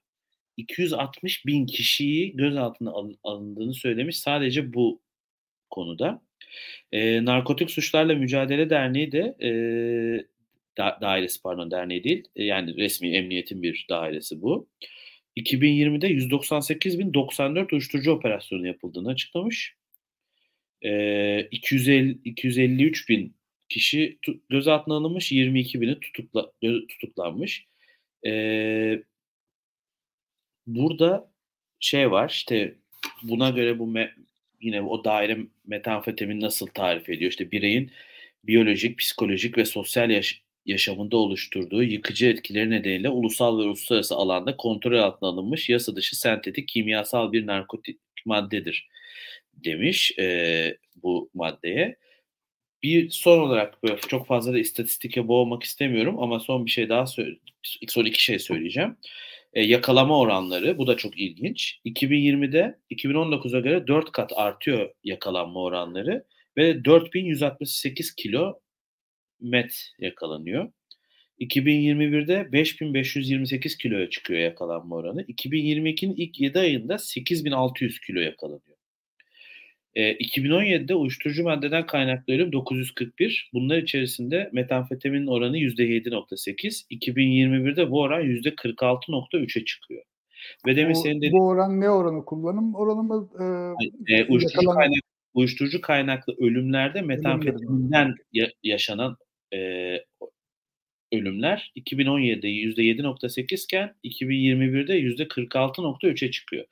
[0.56, 5.02] 260 bin kişiyi gözaltına alındığını söylemiş sadece bu
[5.70, 6.22] konuda.
[6.92, 9.50] E, Narkotik Suçlarla Mücadele Derneği de e,
[10.78, 12.24] da, dairesi pardon derneği değil.
[12.36, 14.68] E, yani resmi emniyetin bir dairesi bu.
[15.36, 19.76] 2020'de 198.094 uyuşturucu operasyonu yapıldığını açıklamış.
[20.82, 23.36] E, 250, 253 bin
[23.68, 26.52] kişi gözaltına alınmış, 22 bini tutukla,
[26.88, 27.66] tutuklanmış.
[28.26, 29.02] E,
[30.66, 31.32] burada
[31.80, 32.74] şey var işte
[33.22, 34.14] buna göre bu me,
[34.60, 37.30] yine o daire metamfetamin nasıl tarif ediyor?
[37.30, 37.92] İşte bireyin
[38.44, 44.98] biyolojik, psikolojik ve sosyal yaş- yaşamında oluşturduğu yıkıcı etkileri nedeniyle ulusal ve uluslararası alanda kontrol
[44.98, 48.88] altına alınmış yasa dışı sentetik kimyasal bir narkotik maddedir
[49.54, 51.96] demiş e, bu maddeye.
[52.82, 57.06] Bir son olarak böyle çok fazla da istatistike boğmak istemiyorum ama son bir şey daha
[57.88, 58.96] son iki şey söyleyeceğim.
[59.54, 61.80] E, yakalama oranları bu da çok ilginç.
[61.84, 66.24] 2020'de 2019'a göre 4 kat artıyor yakalanma oranları
[66.56, 68.60] ve 4168 kilo
[69.42, 70.72] met yakalanıyor.
[71.40, 75.22] 2021'de 5528 kiloya çıkıyor yakalanma oranı.
[75.22, 78.76] 2022'nin ilk 7 ayında 8600 kilo yakalanıyor.
[79.94, 83.50] E, 2017'de uyuşturucu maddeden kaynaklı ölüm 941.
[83.52, 86.86] Bunlar içerisinde metamfetamin oranı %7.8.
[86.90, 90.02] 2021'de bu oran %46.3'e çıkıyor.
[90.66, 91.32] Ve demin senin dediğin...
[91.32, 92.24] Bu oran ne oranı?
[92.24, 93.28] Kullanım oranı mı?
[94.08, 94.76] E, e, uyuşturucu, yakalan...
[94.76, 95.02] kaynak,
[95.34, 99.16] uyuşturucu kaynaklı ölümlerde metamfetaminden ya, yaşanan
[99.54, 99.58] e,
[101.12, 106.64] ölümler 2017'de %7.8 iken 2021'de %46.3'e çıkıyor.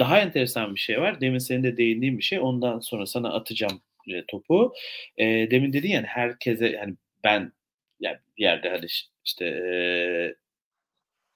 [0.00, 1.20] Daha enteresan bir şey var.
[1.20, 2.40] Demin senin de değindiğin bir şey.
[2.40, 3.82] Ondan sonra sana atacağım
[4.28, 4.72] topu.
[5.18, 7.52] Eee, demin dedin ya, hani, herkese, hani, ben
[8.00, 10.34] ya bir yerde, hani, iş işte, eee,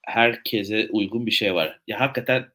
[0.07, 1.79] herkese uygun bir şey var.
[1.87, 2.45] Ya, hakikaten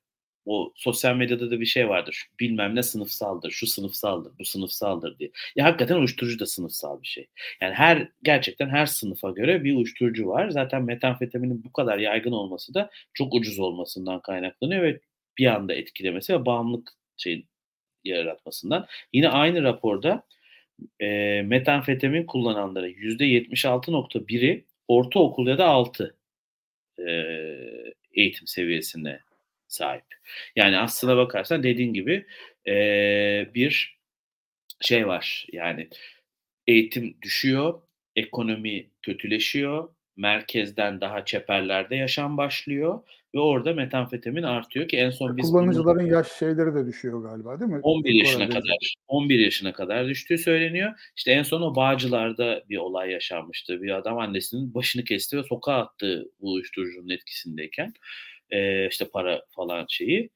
[0.49, 2.27] o sosyal medyada da bir şey vardır.
[2.41, 5.31] Bilmem ne sınıfsaldır, şu sınıfsaldır, bu sınıfsaldır diye.
[5.57, 7.27] Ya, hakikaten uyuşturucu da sınıfsal bir şey.
[7.61, 10.51] Yani her gerçekten her sınıfa göre bir uyuşturucu var.
[10.51, 15.01] Zaten metamfetaminin bu kadar yaygın olması da çok ucuz olmasından kaynaklanıyor ve
[15.39, 17.47] bir anda etkilemesi ve bağımlılık şeyi
[18.05, 18.87] yaratmasından.
[19.13, 20.23] Yine aynı raporda,
[21.01, 26.17] eee, metamfetamin kullananların %76.1'i ortaokul ya da altı,
[26.99, 29.21] eee, eğitim seviyesine
[29.69, 30.05] sahip.
[30.57, 32.27] Yani aslına bakarsan dediğin gibi,
[32.67, 33.99] eee, bir
[34.81, 35.89] şey var, yani
[36.67, 37.81] eğitim düşüyor,
[38.17, 43.01] ekonomi kötüleşiyor, merkezden daha çeperlerde yaşam başlıyor
[43.35, 47.61] ve orada metamfetamin artıyor ki en son biz bunu Kullanıcıların yaş şeyleri de düşüyor galiba,
[47.61, 47.81] değil mi?
[47.83, 50.93] 11 İlk yaşına kadar 11 yaşına kadar düştüğü söyleniyor.
[51.17, 53.83] İşte en son o Bağcılar'da bir olay yaşanmıştı.
[53.83, 57.93] Bir adam annesinin başını kesti ve sokağa attı bu uyuşturucunun etkisindeyken.
[58.53, 60.31] Eee, işte para falan şeyi.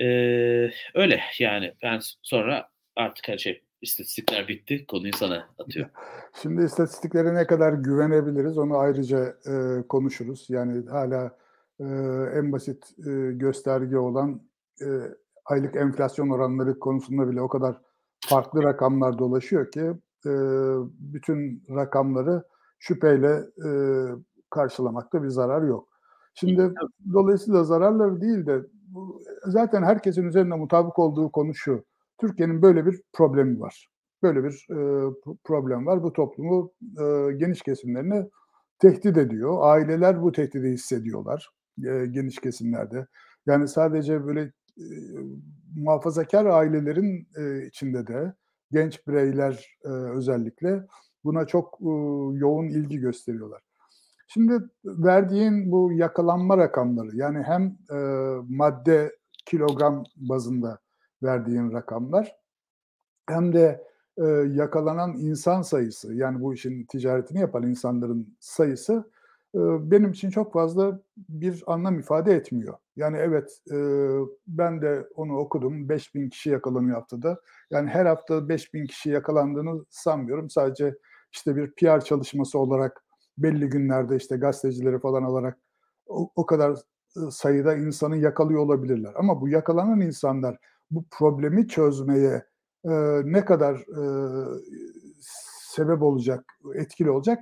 [0.00, 4.86] Eee, öyle yani ben sonra artık her şey istatistikler bitti.
[4.86, 5.92] Konuyu sana atıyorum.
[6.42, 10.46] Şimdi istatistiklere ne kadar güvenebiliriz onu ayrıca, eee, konuşuruz.
[10.50, 11.38] Yani hâlâ,
[11.80, 11.86] eee,
[12.36, 14.42] en basit, eee, gösterge olan,
[14.80, 14.88] eee,
[15.46, 17.76] aylık enflasyon oranları konusunda bile o kadar
[18.26, 19.80] farklı rakamlar dolaşıyor ki,
[20.26, 20.32] eee,
[21.00, 22.42] bütün rakamları
[22.78, 24.14] şüpheyle, eee,
[24.50, 25.88] karşılamakta bir zarar yok.
[26.34, 26.74] Şimdi
[27.12, 31.84] dolayısıyla zararları değil de bu zaten herkesin üzerinde mutabık olduğu konu şu:
[32.20, 33.88] Türkiye'nin böyle bir problemi var.
[34.22, 34.64] Böyle bir,
[35.24, 36.02] pro problem var.
[36.02, 38.30] Bu toplumu, eee, geniş kesimlerini
[38.78, 39.58] tehdit ediyor.
[39.60, 43.06] Aileler bu tehdidi hissediyorlar, eee, geniş kesimlerde.
[43.46, 44.86] Yani sadece böyle, eee,
[45.76, 48.34] muhafazakâr ailelerin, eee, içinde de
[48.72, 50.86] genç bireyler, eee, özellikle
[51.24, 53.62] buna çok, uuu, yoğun ilgi gösteriyorlar.
[54.32, 59.16] Şimdi verdiğin bu yakalanma rakamları, yani hem, eee, madde
[59.46, 60.78] kilogram bazında
[61.22, 62.36] verdiğin rakamlar
[63.28, 63.84] hem de,
[64.18, 69.10] eee, yakalanan insan sayısı, yani bu işin ticaretini yapan insanların sayısı,
[69.54, 72.74] eee, benim için çok fazla bir anlam ifade etmiyor.
[72.96, 74.10] Yani evet, eee,
[74.48, 75.88] ben de onu okudum.
[75.88, 77.40] 5.000 kişi yakalanıyor haftada.
[77.70, 80.50] Yani her hafta 5.000 kişi yakalandığını sanmıyorum.
[80.50, 80.94] Sadece,
[81.32, 83.01] işte, bir PR çalışması olarak
[83.38, 85.58] belli günlerde, işte, gazetecileri falan alarak
[86.08, 86.76] o o kadar,
[87.30, 89.12] sayıda insanı yakalıyor olabilirler.
[89.16, 90.56] Ama bu yakalanan insanlar
[90.90, 92.44] bu problemi çözmeye,
[92.84, 94.62] eee, ne kadar, eee,
[95.76, 97.38] sebep olacak, etkili olacak,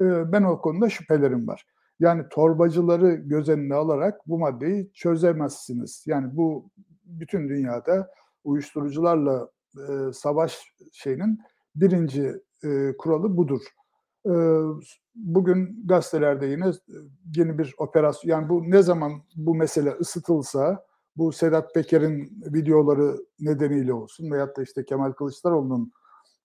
[0.00, 1.66] eee, ben o konuda şüphelerim var.
[2.00, 6.04] Yani torbacıları göz önüne alarak bu maddeyi çözemezsiniz.
[6.08, 6.70] Yani bu
[7.06, 8.10] bütün dünyada
[8.44, 10.60] uyuşturucularla, eee, savaş
[10.92, 11.40] şeyinin
[11.76, 12.32] 1'inci,
[12.64, 13.60] eee, kuralı budur.
[15.14, 16.70] Bugün gazetelerde yine
[17.36, 23.92] yeni bir operasyon yani bu ne zaman bu mesele ısıtılsa, bu Sedat Peker'in videoları nedeniyle
[23.92, 25.92] olsun veyahut da, işte, Kemal Kılıçdaroğlu'nun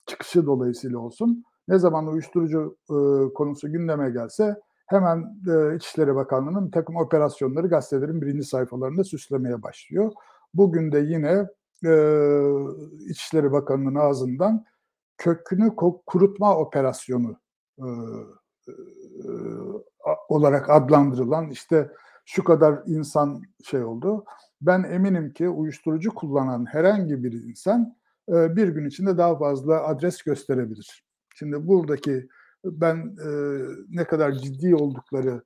[0.08, 4.56] çıkışı dolayısıyla olsun, ne zaman uyuşturucu, ııı, konusu gündeme gelse
[4.88, 10.12] hemen, eee, İçişleri Bakanlığı'nın birtakım operasyonları gazetelerin 1'inci sayfalarında süslemeye başlıyor.
[10.54, 11.48] Bugün de yine,
[11.84, 12.54] eee,
[13.10, 14.66] İçişleri Bakanı'nın ağzından
[15.18, 15.76] kökünü
[16.08, 17.38] kurutma operasyonu,
[17.80, 18.28] ııı,
[19.26, 21.92] ııı, a olarak adlandırılan, işte,
[22.26, 24.26] şu kadar insan şey oldu.
[24.62, 27.96] Ben eminim ki uyuşturucu kullanan herhangi bir insan,
[28.30, 31.04] bir gün içinde daha fazla adres gösterebilir.
[31.36, 32.28] Şimdi buradaki
[32.66, 33.16] ben,
[33.90, 35.44] ne kadar ciddi oldukları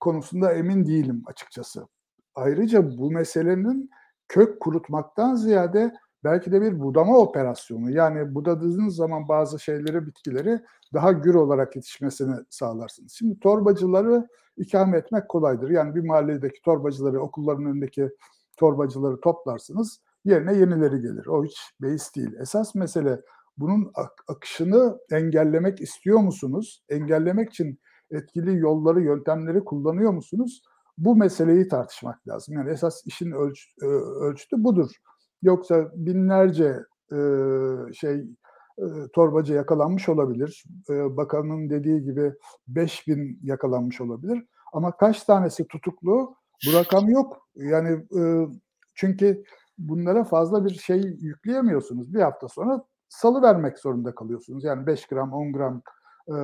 [0.00, 1.86] konusunda emin değilim açıkçası.
[2.34, 3.90] Ayrıca bu meselenin
[4.28, 5.92] kök kurutmaktan ziyade
[6.24, 7.90] belki de bir budama operasyonu.
[7.90, 10.60] Yani budadığınız zaman bazı şeyleri, bitkileri
[10.94, 13.12] daha gür olarak yetişmesini sağlarsınız.
[13.12, 15.70] Şimdi torbacıları ikame etmek kolaydır.
[15.70, 18.10] Yani bir mahalledeki torbacıları, okulların önündeki
[18.56, 21.26] torbacıları toplarsınız, yerine yenileri gelir.
[21.26, 22.32] O hiç beis değil.
[22.40, 23.20] Esas mesele
[23.58, 26.82] bunun ak akışını engellemek istiyor musunuz?
[26.88, 30.62] Engellemek için etkili yolları, yöntemleri kullanıyor musunuz?
[30.98, 32.54] Bu meseleyi tartışmak lazım.
[32.54, 33.74] Yani esas işin ölç
[34.20, 34.90] ölçütü budur.
[35.42, 36.76] Yoksa binlerce,
[37.12, 38.16] eee, şey,
[38.78, 40.64] eee, torbacı yakalanmış olabilir.
[40.90, 42.32] Eee, bakanın dediği gibi
[42.68, 46.34] 5.000 yakalanmış olabilir ama kaç tanesi tutuklu?
[46.66, 47.48] Bu rakam yok.
[47.56, 48.48] Yani, ııı,
[48.94, 49.42] çünkü
[49.78, 52.14] bunlara fazla bir şey yükleyemiyorsunuz.
[52.14, 54.64] Bir hafta sonra salıvermek zorunda kalıyorsunuz.
[54.64, 55.82] Yani 5 gram, 10 gram,
[56.28, 56.34] eee,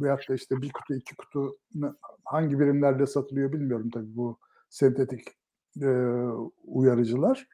[0.00, 1.56] veyahut da, işte, 1 kutu, 2 kutu
[2.24, 4.38] hangi birimlerde satılıyor bilmiyorum tabii bu
[4.70, 5.28] sentetik,
[5.76, 6.26] eee,
[6.64, 7.46] uyarıcılar.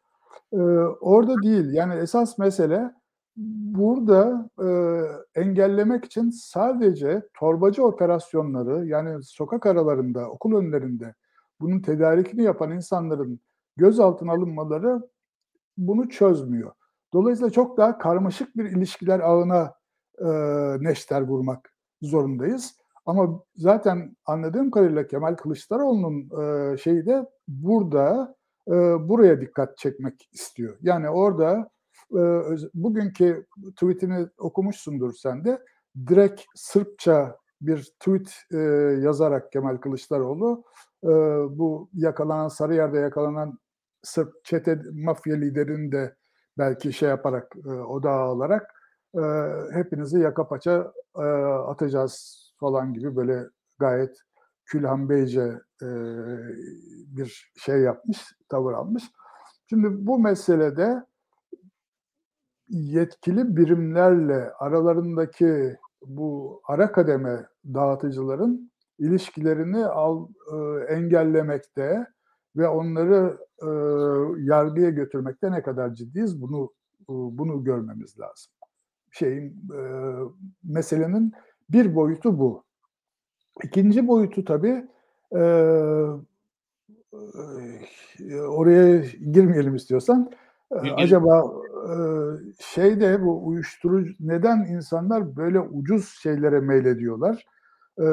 [0.53, 0.61] Eee,
[1.01, 1.73] orada değil.
[1.73, 2.93] Yani esas mesele
[3.37, 4.69] burada e,
[5.41, 11.15] engellemek için sadece torbacı operasyonları yani sokak aralarında, okul önlerinde
[11.61, 13.41] bunun tedarikini yapan insanların
[13.77, 15.03] gözaltına alınmaları
[15.77, 16.73] bunu çözmüyor.
[17.13, 19.75] Dolayısıyla çok daha karmaşık bir ilişkiler ağına
[20.19, 20.27] e,
[20.81, 21.73] neşter vurmak
[22.03, 22.77] zorundayız.
[23.07, 28.37] Ama zaten anladığım kadarıyla Kemal Kılıçdaroğlu'nun e, şeyi de burada
[28.69, 28.73] e,
[29.09, 30.79] buraya dikkat çekmek istiyor.
[30.83, 31.71] Yani orada
[32.13, 32.21] e,
[32.75, 35.63] bugünkü tweetini okumuşsundur sen de
[36.09, 38.59] direkt Sırpça bir tweet e,
[39.03, 40.65] yazarak Kemal Kılıçdaroğlu
[41.05, 41.09] e,
[41.59, 43.59] bu yakalanan Sarıyer'de yakalanan
[44.03, 46.17] Sırp çete mafya liderini de
[46.59, 48.75] belki şey yaparak e, odağa alarak
[49.15, 49.21] e,
[49.73, 51.23] hepinizi yaka paça e,
[51.67, 53.45] atacağız falan gibi böyle
[53.79, 54.19] gayet
[54.67, 55.89] Külhan Beyce e,
[57.17, 59.05] bir şey yapmış, tavır almış.
[59.67, 61.05] Şimdi bu meselede
[62.69, 65.77] yetkili birimlerle aralarındaki
[66.07, 72.07] bu ara kademe dağıtıcıların ilişkilerini al, e, engellemekte
[72.57, 73.69] ve onları e,
[74.45, 78.53] yargıya götürmekte ne kadar ciddiyiz bunu e, bunu görmemiz lazım.
[79.11, 79.81] Şeyin e,
[80.65, 81.33] meselenin
[81.71, 82.65] bir boyutu bu.
[83.65, 84.87] İkinci boyutu tabii
[85.33, 85.41] e,
[88.49, 88.99] oraya
[89.33, 90.31] girmeyelim istiyorsan.
[90.71, 90.95] Girgin.
[90.95, 91.53] Acaba
[91.91, 91.95] e,
[92.61, 97.47] şeyde bu uyuşturucu neden insanlar böyle ucuz şeylere meylediyorlar?
[97.99, 98.07] E,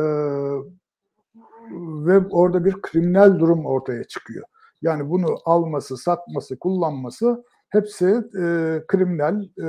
[2.06, 4.46] ve orada bir kriminal durum ortaya çıkıyor.
[4.82, 8.06] Yani bunu alması, satması, kullanması hepsi
[8.40, 9.68] e, kriminal e,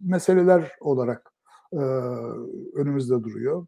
[0.00, 1.32] meseleler olarak
[1.72, 1.80] e,
[2.74, 3.66] önümüzde duruyor.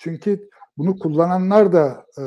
[0.00, 2.24] Çünkü bunu kullananlar da e,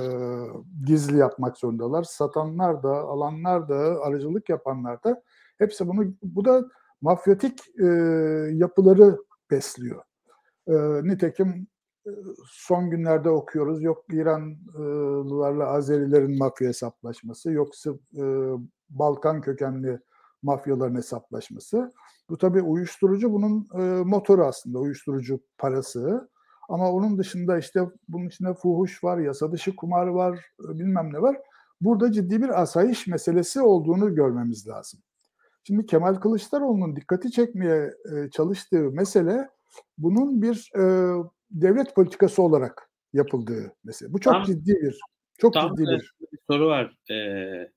[0.86, 2.03] gizli yapmak zorundalar.
[2.03, 5.23] Satanlar da, alanlar da, aracılık yapanlar da
[5.57, 6.63] hepsi bunu, bu da
[7.01, 7.86] mafyatik e,
[8.53, 9.17] yapıları
[9.51, 10.03] besliyor.
[10.67, 11.67] E, nitekim
[12.45, 13.83] son günlerde okuyoruz.
[13.83, 18.23] Yok İranlılarla Azerilerin mafya hesaplaşması, yoksa e,
[18.89, 19.99] Balkan kökenli
[20.43, 21.91] mafyaların hesaplaşması.
[22.29, 26.33] Bu tabii uyuşturucu bunun e, motoru aslında, uyuşturucu parası.
[26.69, 31.21] Ama onun dışında işte bunun içinde fuhuş var, yasa dışı kumar var, e, bilmem ne
[31.21, 31.38] var.
[31.82, 34.99] Burada ciddi bir asayiş meselesi olduğunu görmemiz lazım.
[35.63, 39.49] Şimdi Kemal Kılıçdaroğlu'nun dikkati çekmeye e, çalıştığı mesele
[39.97, 40.84] bunun bir e,
[41.52, 44.13] devlet politikası olarak yapıldığı mesele.
[44.13, 44.99] Bu çok tam, ciddi bir
[45.38, 46.13] çok tam ciddi bir.
[46.47, 46.97] soru var.
[47.12, 47.71] Ee,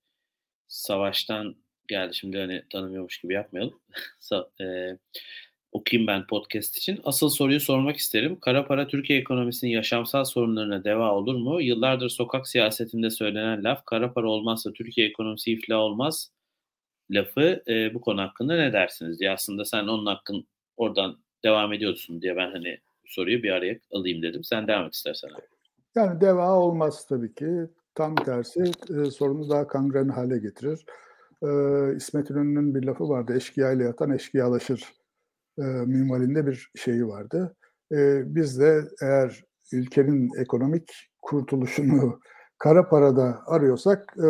[0.68, 1.56] savaştan
[1.88, 3.80] geldi şimdi hani tanımıyormuş gibi yapmayalım.
[4.60, 4.64] e,
[5.76, 7.00] okuyayım ben podcast için.
[7.04, 8.40] Asıl soruyu sormak isterim.
[8.40, 11.60] Kara para Türkiye ekonomisinin yaşamsal sorunlarına deva olur mu?
[11.60, 16.30] Yıllardır sokak siyasetinde söylenen laf kara para olmazsa Türkiye ekonomisi iflah olmaz
[17.10, 22.22] lafı e, bu konu hakkında ne dersiniz diye aslında sen onun hakkın oradan devam ediyorsun
[22.22, 24.44] diye ben hani soruyu bir araya alayım dedim.
[24.44, 25.30] Sen devam et istersen.
[25.94, 27.46] Yani deva olmaz tabii ki.
[27.94, 30.84] Tam tersi e, sorunu daha kangren hale getirir.
[31.42, 31.48] E,
[31.96, 33.36] İsmet İnönü'nün bir lafı vardı.
[33.36, 34.82] Eşkıya ile yatan eşkıyalaşır
[35.58, 37.56] e, minvalinde bir şeyi vardı.
[37.92, 42.20] E, biz de eğer ülkenin ekonomik kurtuluşunu
[42.58, 44.28] kara parada arıyorsak e,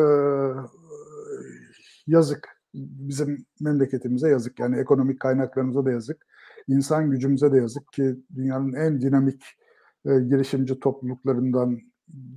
[2.07, 2.49] yazık.
[2.75, 4.59] Bizim memleketimize yazık.
[4.59, 6.27] Yani ekonomik kaynaklarımıza da yazık.
[6.69, 9.43] İnsan gücümüze de yazık ki dünyanın en dinamik
[10.05, 11.79] e, girişimci topluluklarından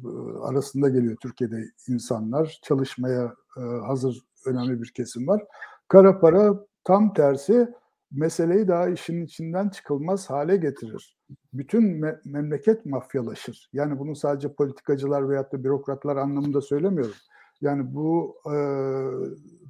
[0.05, 0.09] e,
[0.41, 2.59] arasında geliyor Türkiye'de insanlar.
[2.63, 5.43] Çalışmaya e, hazır önemli bir kesim var.
[5.87, 7.67] Kara para tam tersi
[8.11, 11.17] meseleyi daha işin içinden çıkılmaz hale getirir.
[11.53, 13.69] Bütün me- memleket mafyalaşır.
[13.73, 17.15] Yani bunu sadece politikacılar veyahut da bürokratlar anlamında söylemiyorum.
[17.61, 18.55] Yani bu e,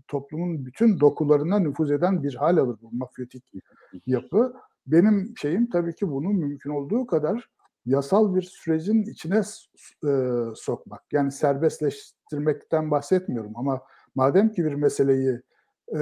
[0.07, 3.43] toplumun bütün dokularına nüfuz eden bir hal alır bu mafyatik
[4.05, 4.53] yapı.
[4.87, 7.49] Benim şeyim tabii ki bunu mümkün olduğu kadar
[7.85, 9.41] yasal bir sürecin içine
[10.07, 10.11] e,
[10.55, 11.03] sokmak.
[11.11, 13.81] Yani serbestleştirmekten bahsetmiyorum ama
[14.15, 15.41] madem ki bir meseleyi
[15.95, 15.99] e,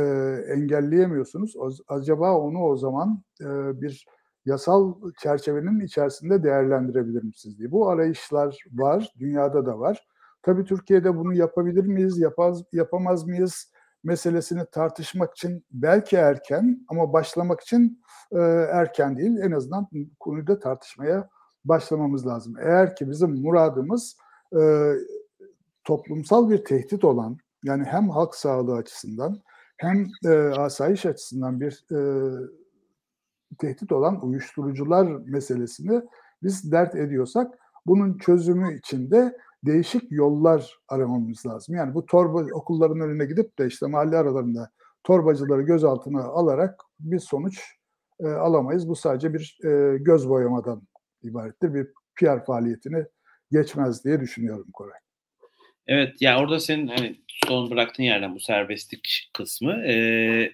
[0.53, 1.55] engelleyemiyorsunuz.
[1.57, 3.45] O, acaba onu o zaman e,
[3.81, 4.05] bir
[4.45, 7.71] yasal çerçevenin içerisinde değerlendirebilir misiniz diye.
[7.71, 10.07] Bu arayışlar var, dünyada da var.
[10.43, 13.71] Tabii Türkiye'de bunu yapabilir miyiz, yapaz, yapamaz mıyız
[14.03, 18.39] meselesini tartışmak için belki erken ama başlamak için e,
[18.71, 19.37] erken değil.
[19.37, 19.87] En azından
[20.19, 21.29] konuyu da tartışmaya
[21.65, 22.55] başlamamız lazım.
[22.61, 24.17] Eğer ki bizim muradımız
[24.59, 24.91] e,
[25.83, 29.41] toplumsal bir tehdit olan yani hem halk sağlığı açısından
[29.77, 31.99] hem e, asayiş açısından bir e,
[33.57, 36.01] tehdit olan uyuşturucular meselesini
[36.43, 41.75] biz dert ediyorsak bunun çözümü için de değişik yollar aramamız lazım.
[41.75, 44.71] Yani bu torba okulların önüne gidip de işte mahalle aralarında
[45.03, 47.77] torbacıları gözaltına alarak bir sonuç
[48.19, 48.89] e, alamayız.
[48.89, 50.81] Bu sadece bir e, göz boyamadan
[51.23, 51.73] ibarettir.
[51.73, 53.05] Bir PR faaliyetini
[53.51, 55.06] geçmez diye düşünüyorum Koray.
[55.87, 57.15] Evet, ya orada senin hani
[57.47, 59.83] son bıraktığın yerden bu serbestlik kısmı.
[59.87, 60.51] E,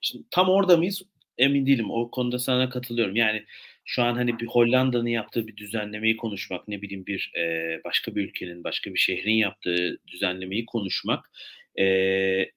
[0.00, 1.02] şimdi tam orada mıyız?
[1.38, 1.90] Emin değilim.
[1.90, 3.16] O konuda sana katılıyorum.
[3.16, 3.44] Yani
[3.84, 8.24] şu an hani bir Hollanda'nın yaptığı bir düzenlemeyi konuşmak, ne bileyim bir e, başka bir
[8.24, 11.30] ülkenin, başka bir şehrin yaptığı düzenlemeyi konuşmak
[11.78, 11.86] e,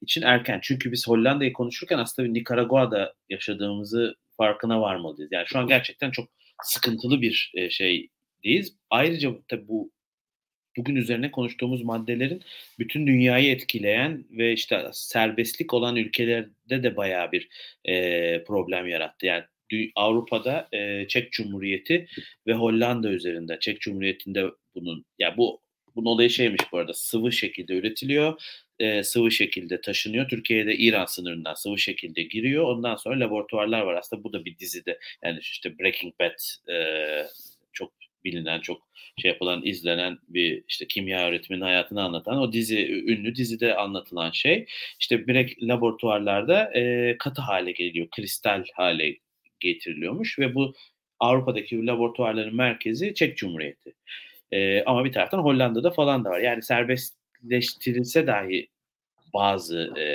[0.02, 0.58] için erken.
[0.62, 5.32] Çünkü biz Hollanda'yı konuşurken aslında bir Nikaragua'da yaşadığımızı farkına varmalıyız.
[5.32, 6.28] Yani şu an gerçekten çok
[6.62, 8.76] sıkıntılı bir e, şeydeyiz.
[8.90, 9.90] Ayrıca tabii bu
[10.76, 12.42] bugün üzerine konuştuğumuz maddelerin
[12.78, 17.48] bütün dünyayı etkileyen ve işte serbestlik olan ülkelerde de bayağı bir
[17.84, 19.26] e, problem yarattı.
[19.26, 19.44] Yani
[19.94, 22.06] Avrupa'da e, Çek Cumhuriyeti
[22.46, 24.44] ve Hollanda üzerinde Çek Cumhuriyeti'nde
[24.74, 25.60] bunun ya bu
[25.96, 28.40] bunun olayı şeymiş bu arada sıvı şekilde üretiliyor
[28.80, 30.28] e, sıvı şekilde taşınıyor.
[30.28, 32.64] Türkiye'de İran sınırından sıvı şekilde giriyor.
[32.64, 33.94] Ondan sonra laboratuvarlar var.
[33.94, 34.98] Aslında bu da bir dizide.
[35.24, 36.76] Yani işte Breaking Bad e,
[37.72, 37.92] çok
[38.24, 43.74] bilinen, çok şey yapılan, izlenen bir işte kimya öğretmenin hayatını anlatan o dizi, ünlü dizide
[43.76, 44.66] anlatılan şey.
[45.00, 49.16] İşte direkt laboratuvarlarda e, katı hale geliyor, kristal hale
[49.60, 50.74] getiriliyormuş ve bu
[51.20, 53.92] Avrupa'daki laboratuvarların merkezi Çek Cumhuriyeti.
[54.52, 56.40] E, ama bir taraftan Hollanda'da falan da var.
[56.40, 58.68] Yani serbestleştirilse dahi
[59.34, 60.06] bazı e,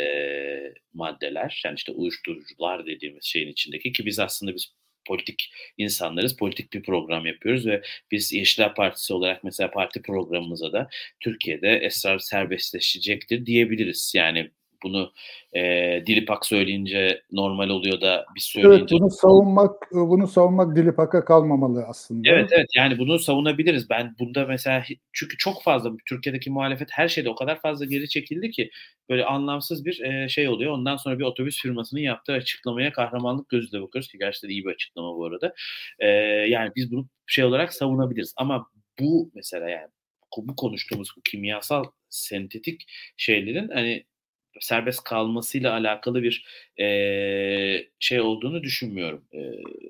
[0.93, 4.73] maddeler, yani işte uyuşturucular dediğimiz şeyin içindeki ki biz aslında biz
[5.07, 6.37] politik insanlarız.
[6.37, 7.81] Politik bir program yapıyoruz ve
[8.11, 10.89] biz Yeşiller Partisi olarak mesela parti programımıza da
[11.19, 14.13] Türkiye'de esrar serbestleşecektir diyebiliriz.
[14.15, 14.51] Yani
[14.85, 15.11] bunu
[15.53, 15.61] e,
[16.07, 18.77] Dilipak söyleyince normal oluyor da biz söyleyince...
[18.77, 22.29] Evet bunu savunmak bunu savunmak Dilipak'a kalmamalı aslında.
[22.29, 23.89] Evet evet yani bunu savunabiliriz.
[23.89, 24.83] Ben bunda mesela
[25.13, 28.69] çünkü çok fazla Türkiye'deki muhalefet her şeyde o kadar fazla geri çekildi ki
[29.09, 30.71] böyle anlamsız bir e, şey oluyor.
[30.71, 35.17] Ondan sonra bir otobüs firmasının yaptığı açıklamaya kahramanlık gözüyle bakıyoruz ki gerçekten iyi bir açıklama
[35.17, 35.53] bu arada.
[35.99, 36.07] E,
[36.49, 38.67] yani biz bunu şey olarak savunabiliriz ama
[38.99, 39.87] bu mesela yani
[40.37, 42.85] bu konuştuğumuz bu kimyasal sentetik
[43.17, 44.05] şeylerin hani
[44.59, 46.45] serbest kalmasıyla alakalı bir
[46.79, 46.87] e,
[47.99, 49.21] şey olduğunu düşünmüyorum.
[49.33, 49.39] E,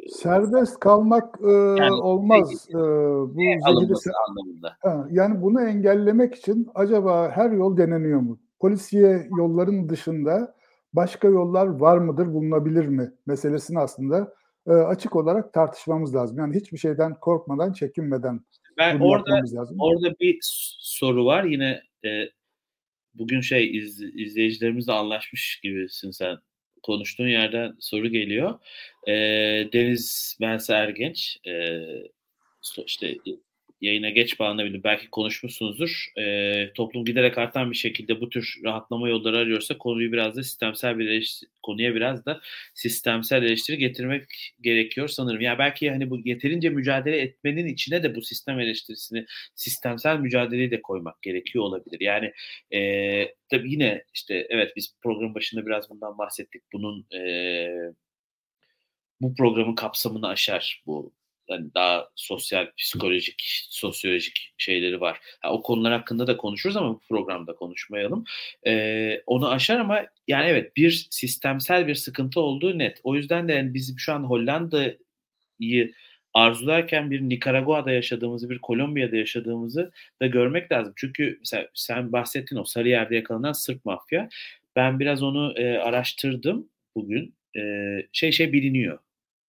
[0.09, 2.67] serbest kalmak e, yani, olmaz.
[2.69, 4.77] E, bu zehirli anlamında.
[4.79, 8.39] Ha, yani bunu engellemek için acaba her yol deneniyor mu?
[8.59, 10.55] Polisiye yolların dışında
[10.93, 14.33] başka yollar var mıdır, bulunabilir mi meselesini aslında
[14.67, 16.37] e, açık olarak tartışmamız lazım.
[16.37, 18.41] Yani hiçbir şeyden korkmadan, çekinmeden
[18.77, 19.77] ben orada, lazım.
[19.79, 20.39] Orada bir
[20.79, 21.43] soru var.
[21.43, 22.09] Yine e,
[23.15, 26.37] bugün şey iz, izleyicilerimizle anlaşmış gibisin sen.
[26.83, 28.59] Konuştuğun yerden soru geliyor.
[29.07, 29.13] E,
[29.73, 31.81] Deniz Bense Ergenç e,
[32.85, 33.15] işte
[33.81, 34.83] yayına geç bağlanabilir.
[34.83, 36.11] Belki konuşmuşsunuzdur.
[36.17, 40.99] E, toplum giderek artan bir şekilde bu tür rahatlama yolları arıyorsa konuyu biraz da sistemsel
[40.99, 42.41] bir eleştiri, konuya biraz da
[42.73, 45.41] sistemsel eleştiri getirmek gerekiyor sanırım.
[45.41, 50.81] Yani belki hani bu yeterince mücadele etmenin içine de bu sistem eleştirisini, sistemsel mücadeleyi de
[50.81, 51.99] koymak gerekiyor olabilir.
[52.01, 52.33] Yani
[52.73, 56.63] e, tabii yine işte evet biz program başında biraz bundan bahsettik.
[56.73, 57.67] Bunun e,
[59.21, 61.13] bu programın kapsamını aşar bu
[61.49, 65.19] yani daha sosyal, psikolojik, sosyolojik şeyleri var.
[65.43, 68.23] Yani o konular hakkında da konuşuruz ama bu programda konuşmayalım.
[68.67, 72.99] Ee, onu aşar ama yani evet bir sistemsel bir sıkıntı olduğu net.
[73.03, 75.93] O yüzden de yani bizim şu an Hollanda'yı
[76.33, 79.91] arzularken bir Nikaragua'da yaşadığımızı, bir Kolombiya'da yaşadığımızı
[80.21, 80.93] da görmek lazım.
[80.97, 84.29] Çünkü mesela sen bahsettin o Sarıyer'de yakalanan Sırp mafya.
[84.75, 87.35] Ben biraz onu e, araştırdım bugün.
[87.57, 87.61] E,
[88.11, 88.99] şey şey biliniyor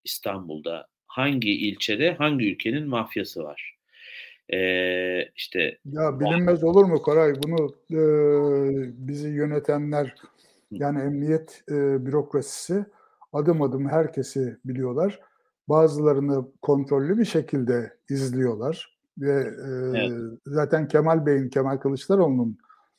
[0.04, 3.76] İstanbul'da hangi ilçede hangi ülkenin mafyası var.
[4.52, 8.00] Ee, işte ya bilinmez olur mu Koray bunu e,
[9.08, 10.14] bizi yönetenler
[10.70, 12.84] yani emniyet e, bürokrasisi
[13.32, 15.20] adım adım herkesi biliyorlar.
[15.68, 20.12] Bazılarını kontrollü bir şekilde izliyorlar ve e, evet.
[20.46, 22.58] zaten Kemal Bey'in Kemal Kılıçdaroğlu'nun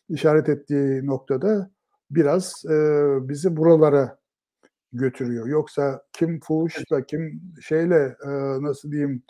[0.10, 1.70] işaret ettiği noktada
[2.12, 2.76] biraz e,
[3.30, 4.18] bizi buralara
[4.94, 5.48] götürüyor.
[5.48, 8.30] Yoksa kim fuhuşla, kim şeyle e,
[8.62, 9.24] nasıl diyeyim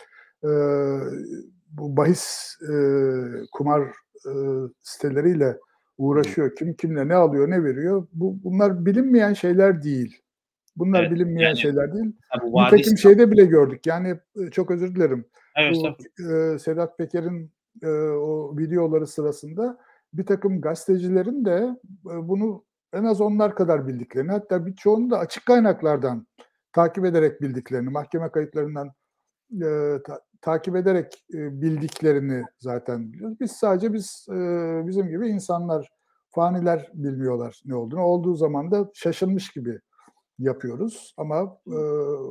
[0.43, 0.49] e,
[1.71, 2.73] bu bahis e,
[3.51, 3.81] kumar
[4.25, 4.31] e,
[4.81, 5.57] siteleriyle
[5.97, 6.55] uğraşıyor.
[6.55, 8.07] Kim kimle ne alıyor, ne veriyor?
[8.13, 10.21] Bu bunlar bilinmeyen şeyler değil.
[10.75, 12.15] Bunlar evet, bilinmeyen yani, şeyler değil.
[12.43, 13.85] Nitekim şeyde bile gördük.
[13.85, 14.19] Yani
[14.51, 15.25] çok özür dilerim.
[15.55, 17.51] Evet, bu, e, Sedat Peker'in
[17.83, 19.77] e, o videoları sırasında
[20.13, 25.45] bir takım gazetecilerin de e, bunu en az onlar kadar bildiklerini hatta birçoğunu da açık
[25.45, 26.27] kaynaklardan
[26.73, 28.91] takip ederek bildiklerini, mahkeme kayıtlarından
[29.51, 29.67] e,
[30.05, 33.37] ta, takip ederek e, bildiklerini zaten biliyoruz.
[33.39, 34.35] Biz sadece biz e,
[34.87, 35.89] bizim gibi insanlar
[36.29, 38.01] faniler bilmiyorlar ne olduğunu.
[38.01, 39.79] Olduğu zaman da şaşırmış gibi
[40.39, 41.77] yapıyoruz ama e,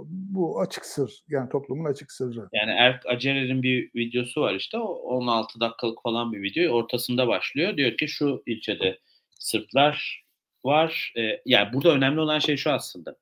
[0.08, 2.48] bu açık sır yani toplumun açık sırrı.
[2.52, 7.76] Yani Erk Acerer'in bir videosu var işte 16 dakikalık falan bir video ortasında başlıyor.
[7.76, 8.98] Diyor ki şu ilçede
[9.38, 10.25] Sırplar
[10.66, 11.12] var.
[11.16, 13.16] E, yani burada önemli olan şey şu aslında.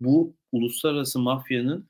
[0.00, 1.88] Bu uluslararası mafyanın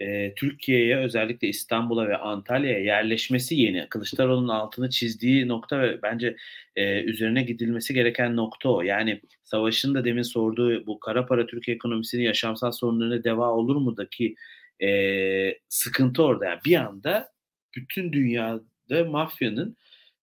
[0.00, 3.86] e, Türkiye'ye özellikle İstanbul'a ve Antalya'ya yerleşmesi yeni.
[3.88, 6.36] Kılıçdaroğlu'nun altını çizdiği nokta ve bence
[6.76, 8.82] e, üzerine gidilmesi gereken nokta o.
[8.82, 13.96] Yani Savaş'ın da demin sorduğu bu kara para Türkiye ekonomisinin yaşamsal sorunlarına deva olur mu
[13.96, 14.34] daki
[14.82, 16.44] e, sıkıntı orada.
[16.44, 17.32] Yani bir anda
[17.76, 19.76] bütün dünyada mafyanın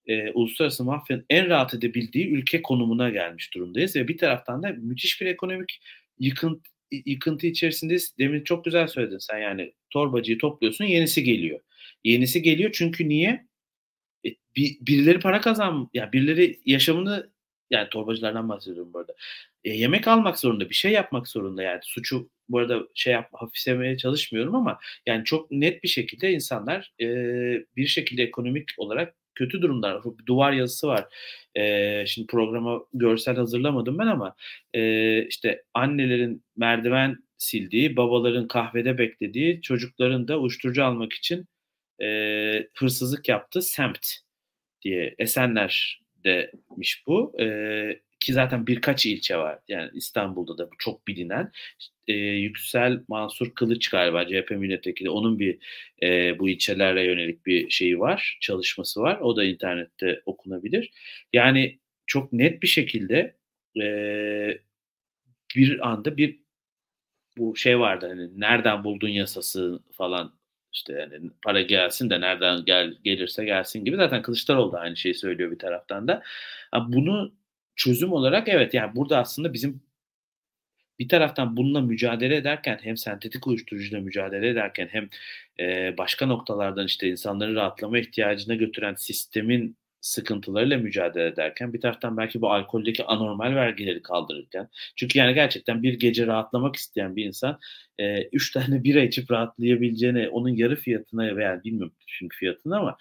[0.08, 5.22] e, uluslararası mafyanın en rahat edebildiği ülke konumuna gelmiş durumdayız ve bir taraftan da müthiş
[5.22, 5.82] bir ekonomik
[6.20, 8.16] yıkıntı yıkıntı içerisindeyiz.
[8.20, 11.60] Demin çok güzel söyledin sen yani torbacıyı topluyorsun yenisi geliyor.
[12.04, 13.48] Yenisi geliyor çünkü niye?
[14.26, 17.30] E, bir, birileri para kazan, ya birileri yaşamını
[17.70, 19.16] yani torbacılardan bahsediyorum burada.
[19.64, 23.98] E, yemek almak zorunda, bir şey yapmak zorunda yani suçu bu arada şey yap, hafiflemeye
[23.98, 27.06] çalışmıyorum ama yani çok net bir şekilde insanlar e,
[27.76, 30.04] bir şekilde ekonomik olarak kötü durumlar.
[30.20, 31.06] Bir duvar yazısı var.
[31.56, 34.36] E, şimdi programa görsel hazırlamadım ben ama
[34.74, 41.48] e, işte annelerin merdiven sildiği, babaların kahvede beklediği, çocukların da uyuşturucu almak için
[42.02, 42.08] e,
[42.78, 44.08] hırsızlık yaptığı semt
[44.82, 47.42] diye Esenler demiş bu.
[47.42, 47.46] E,
[48.20, 49.60] ki zaten birkaç ilçe var.
[49.68, 51.52] Yani İstanbul'da da bu çok bilinen.
[52.08, 55.10] E, Yüksel Mansur Kılıç galiba CHP milletvekili.
[55.10, 55.60] Onun bir
[56.04, 59.20] e, bu ilçelerle yönelik bir şeyi var, çalışması var.
[59.20, 60.92] O da internette okunabilir.
[61.34, 63.36] Yani çok net bir şekilde
[63.82, 63.88] e,
[65.56, 66.40] bir anda bir
[67.38, 70.38] bu şey vardı hani nereden buldun yasası falan
[70.74, 75.16] işte yani para gelsin de nereden gel gelirse gelsin gibi zaten Kılıçdaroğlu da aynı şeyi
[75.16, 76.24] söylüyor bir taraftan da.
[76.88, 77.34] Bunu
[77.78, 79.82] çözüm olarak evet yani burada aslında bizim
[81.00, 85.10] bir taraftan bununla mücadele ederken hem sentetik uyuşturucuyla mücadele ederken hem
[85.60, 92.42] e, başka noktalardan işte insanları rahatlama ihtiyacına götüren sistemin sıkıntılarıyla mücadele ederken bir taraftan belki
[92.42, 97.60] bu alkoldeki anormal vergileri kaldırırken çünkü yani gerçekten bir gece rahatlamak isteyen bir insan
[98.00, 102.98] e, üç tane bira içip rahatlayabileceğine onun yarı fiyatına veya bilmiyorum çünkü fiyatını ama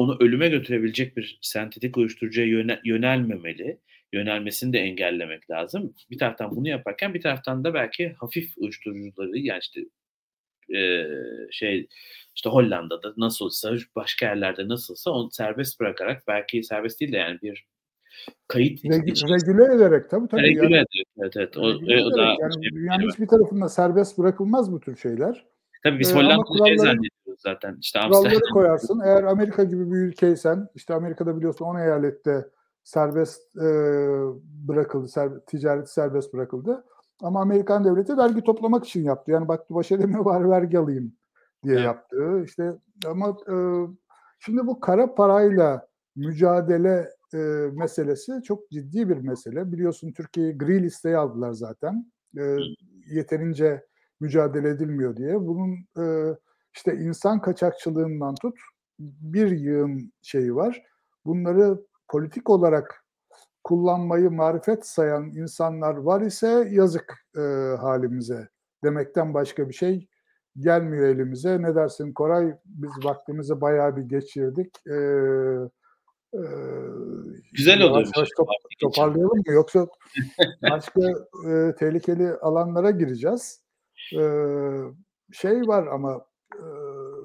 [0.00, 3.78] onu ölüme götürebilecek bir sentetik uyuşturucuya yöne, yönelmemeli.
[4.12, 5.94] Yönelmesini de engellemek lazım.
[6.10, 9.80] Bir taraftan bunu yaparken bir taraftan da belki hafif uyuşturucuları yani işte
[10.78, 11.06] e,
[11.50, 11.88] şey
[12.34, 17.66] işte Hollanda'da nasılsa başka yerlerde nasılsa onu serbest bırakarak belki serbest değil de yani bir
[18.48, 20.42] kayıt Reg- regüle ederek tabii tabii.
[20.42, 21.56] Regüle yani, ederek evet evet.
[21.56, 25.44] O, o da yani şey, dünyanın hiçbir tarafında serbest bırakılmaz bu tür şeyler.
[25.82, 27.76] Tabii biz ee, Hollanda'da şey zannediyoruz zaten.
[27.80, 29.00] İşte kuralları koyarsın.
[29.04, 32.48] Eğer Amerika gibi bir ülkeysen, işte Amerika'da biliyorsun 10 eyalette
[32.84, 33.68] serbest e,
[34.68, 36.84] bırakıldı, ser, ticareti serbest bırakıldı.
[37.22, 39.30] Ama Amerikan devleti vergi toplamak için yaptı.
[39.30, 41.12] Yani baktı baş edemiyor bari vergi alayım
[41.64, 41.84] diye evet.
[41.84, 42.42] yaptı.
[42.44, 42.72] İşte
[43.06, 43.54] ama e,
[44.38, 47.38] şimdi bu kara parayla mücadele e,
[47.72, 49.72] meselesi çok ciddi bir mesele.
[49.72, 52.12] Biliyorsun Türkiye'yi gri listeye aldılar zaten.
[52.38, 52.56] E,
[53.10, 53.86] yeterince
[54.20, 55.40] mücadele edilmiyor diye.
[55.40, 56.36] Bunun e,
[56.74, 58.58] işte insan kaçakçılığından tut
[58.98, 60.82] bir yığın şeyi var.
[61.24, 63.04] Bunları politik olarak
[63.64, 67.40] kullanmayı marifet sayan insanlar var ise yazık e,
[67.80, 68.48] halimize
[68.84, 70.08] demekten başka bir şey
[70.58, 71.62] gelmiyor elimize.
[71.62, 72.54] Ne dersin Koray?
[72.64, 74.76] Biz vaktimizi bayağı bir geçirdik.
[74.86, 74.94] Ee,
[76.34, 76.42] e,
[77.52, 78.10] Güzel olur.
[78.16, 78.48] Yavaş top,
[78.80, 79.52] toparlayalım mı?
[79.52, 79.86] Yoksa
[80.70, 81.00] başka
[81.48, 83.64] e, tehlikeli alanlara gireceğiz.
[84.16, 84.22] E,
[85.32, 86.26] şey var ama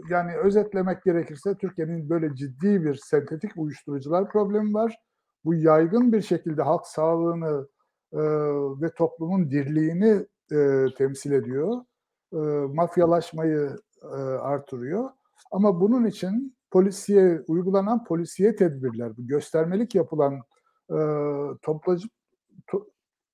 [0.10, 5.00] yani özetlemek gerekirse Türkiye'nin böyle ciddi bir sentetik uyuşturucular problemi var.
[5.46, 7.68] Bu yaygın bir şekilde halk sağlığını
[8.14, 8.20] e,
[8.82, 11.82] ve toplumun dirliğini e, temsil ediyor.
[12.34, 12.38] E,
[12.74, 15.10] mafyalaşmayı e, artırıyor.
[15.52, 20.34] Ama bunun için polisiye uygulanan polisiye tedbirler, bu göstermelik yapılan
[20.90, 20.98] e,
[21.62, 22.08] toplacı,
[22.68, 22.88] to,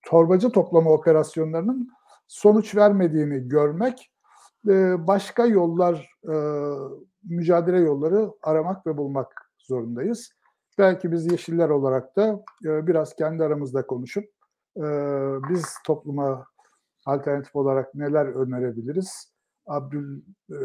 [0.05, 1.89] torbacı toplama operasyonlarının
[2.27, 4.11] sonuç vermediğini görmek,
[4.67, 6.35] e, başka yollar, e,
[7.23, 10.31] mücadele yolları aramak ve bulmak zorundayız.
[10.77, 14.25] Belki biz yeşiller olarak da e, biraz kendi aramızda konuşup
[14.77, 14.83] e,
[15.49, 16.45] biz topluma
[17.05, 19.33] alternatif olarak neler önerebiliriz?
[19.65, 20.57] Abdül e,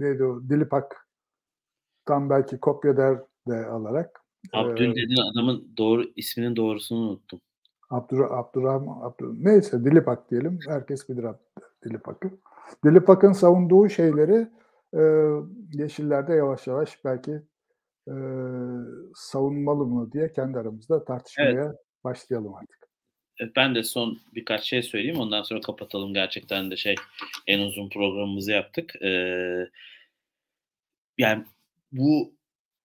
[0.00, 0.42] neydi o?
[0.48, 4.20] Dilipak'tan belki kopya der de alarak.
[4.52, 7.40] Abdül e, dediğin adamın doğru isminin doğrusunu unuttum.
[7.90, 10.58] Abdur Abdurrahman Abdur neyse Dilipak diyelim.
[10.68, 11.26] Herkes bilir
[11.84, 12.30] Dilipak'ı.
[12.84, 14.48] Dilipak'ın savunduğu şeyleri
[14.94, 15.02] e,
[15.72, 17.32] Yeşillerde yavaş yavaş belki
[18.08, 18.14] e,
[19.14, 21.76] savunmalı mı diye kendi aramızda tartışmaya evet.
[22.04, 22.84] başlayalım artık.
[23.56, 25.20] Ben de son birkaç şey söyleyeyim.
[25.20, 26.14] Ondan sonra kapatalım.
[26.14, 26.94] Gerçekten de şey
[27.46, 29.02] en uzun programımızı yaptık.
[29.02, 29.68] Ee,
[31.18, 31.44] yani
[31.92, 32.34] bu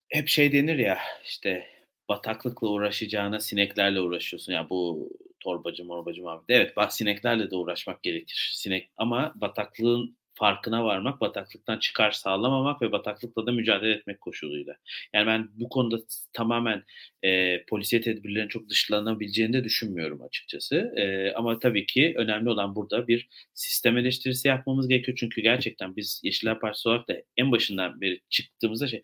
[0.08, 1.66] hep şey denir ya işte
[2.08, 4.52] bataklıkla uğraşacağına sineklerle uğraşıyorsun.
[4.52, 5.10] Yani bu
[5.40, 6.44] torbacı morbacı abi.
[6.48, 8.50] Evet sineklerle de uğraşmak gerekir.
[8.54, 14.76] Sinek ama bataklığın farkına varmak, bataklıktan çıkar sağlamamak ve bataklıkla da mücadele etmek koşuluyla.
[15.14, 15.98] Yani ben bu konuda
[16.32, 16.84] tamamen
[17.22, 20.76] e, polisiye tedbirlerin çok dışlanabileceğini de düşünmüyorum açıkçası.
[20.96, 25.18] E, ama tabii ki önemli olan burada bir sistem eleştirisi yapmamız gerekiyor.
[25.20, 29.02] Çünkü gerçekten biz Yeşiller Partisi olarak da en başından beri çıktığımızda şey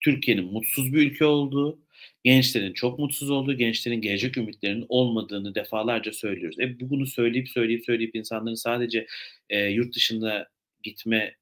[0.00, 1.78] Türkiye'nin mutsuz bir ülke olduğu,
[2.24, 6.60] gençlerin çok mutsuz olduğu, gençlerin gelecek ümitlerinin olmadığını defalarca söylüyoruz.
[6.60, 9.06] E bunu söyleyip söyleyip söyleyip insanların sadece
[9.50, 10.48] e, yurt dışında
[10.82, 11.36] gitme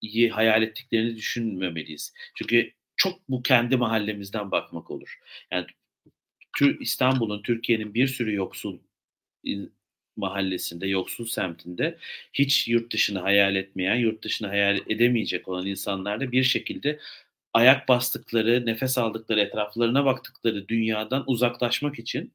[0.00, 2.12] iyi hayal ettiklerini düşünmemeliyiz.
[2.34, 5.18] Çünkü çok bu kendi mahallemizden bakmak olur.
[5.52, 5.66] Yani
[6.80, 8.78] İstanbul'un, Türkiye'nin bir sürü yoksul
[10.16, 11.98] mahallesinde, yoksul semtinde
[12.32, 16.98] hiç yurt dışını hayal etmeyen, yurt dışını hayal edemeyecek olan insanlar bir şekilde
[17.54, 22.32] ayak bastıkları, nefes aldıkları, etraflarına baktıkları dünyadan uzaklaşmak için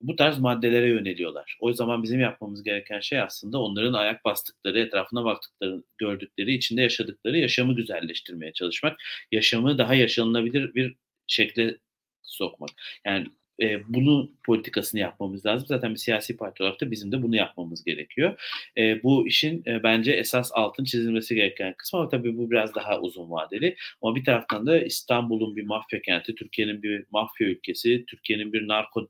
[0.00, 1.56] bu tarz maddelere yöneliyorlar.
[1.60, 7.38] O zaman bizim yapmamız gereken şey aslında onların ayak bastıkları, etrafına baktıkları, gördükleri, içinde yaşadıkları
[7.38, 8.96] yaşamı güzelleştirmeye çalışmak.
[9.32, 11.78] Yaşamı daha yaşanılabilir bir şekle
[12.22, 12.70] sokmak.
[13.06, 13.26] Yani
[13.62, 15.66] e, bunu politikasını yapmamız lazım.
[15.68, 18.40] Zaten bir siyasi parti olarak da bizim de bunu yapmamız gerekiyor.
[18.78, 23.00] E, bu işin e, bence esas altın çizilmesi gereken kısmı ama tabii bu biraz daha
[23.00, 23.76] uzun vadeli.
[24.02, 29.08] Ama bir taraftan da İstanbul'un bir mafya kenti, Türkiye'nin bir mafya ülkesi, Türkiye'nin bir narko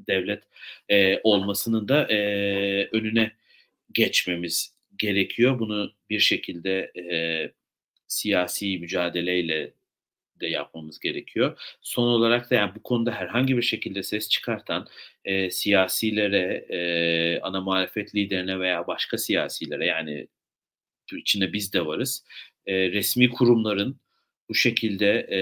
[0.00, 0.42] devlet
[0.88, 2.18] e, olmasının da e,
[2.92, 3.32] önüne
[3.92, 5.58] geçmemiz gerekiyor.
[5.58, 7.16] Bunu bir şekilde e,
[8.08, 9.72] siyasi mücadeleyle
[10.40, 11.76] de yapmamız gerekiyor.
[11.82, 14.86] Son olarak da yani bu konuda herhangi bir şekilde ses çıkartan
[15.24, 20.28] e, siyasilere, e, ana muhalefet liderine veya başka siyasilere yani
[21.12, 22.24] içinde biz de varız.
[22.66, 24.00] E, resmi kurumların
[24.48, 25.38] bu şekilde e,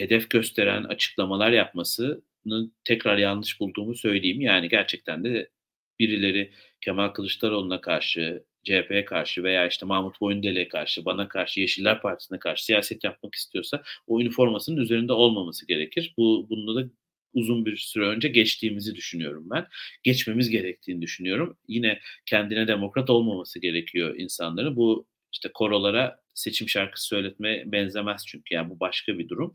[0.00, 4.40] hedef gösteren açıklamalar yapmasını tekrar yanlış bulduğumu söyleyeyim.
[4.40, 5.50] Yani gerçekten de
[5.98, 12.38] birileri Kemal Kılıçdaroğlu'na karşı, CHP'ye karşı veya işte Mahmut Boyundele'ye karşı, bana karşı, Yeşiller Partisi'ne
[12.38, 16.14] karşı siyaset yapmak istiyorsa o üniformasının üzerinde olmaması gerekir.
[16.18, 16.88] Bu bunda da
[17.34, 19.66] uzun bir süre önce geçtiğimizi düşünüyorum ben.
[20.02, 21.56] Geçmemiz gerektiğini düşünüyorum.
[21.68, 24.76] Yine kendine demokrat olmaması gerekiyor insanların.
[24.76, 29.54] Bu işte korolara seçim şarkısı söyletme benzemez çünkü yani bu başka bir durum.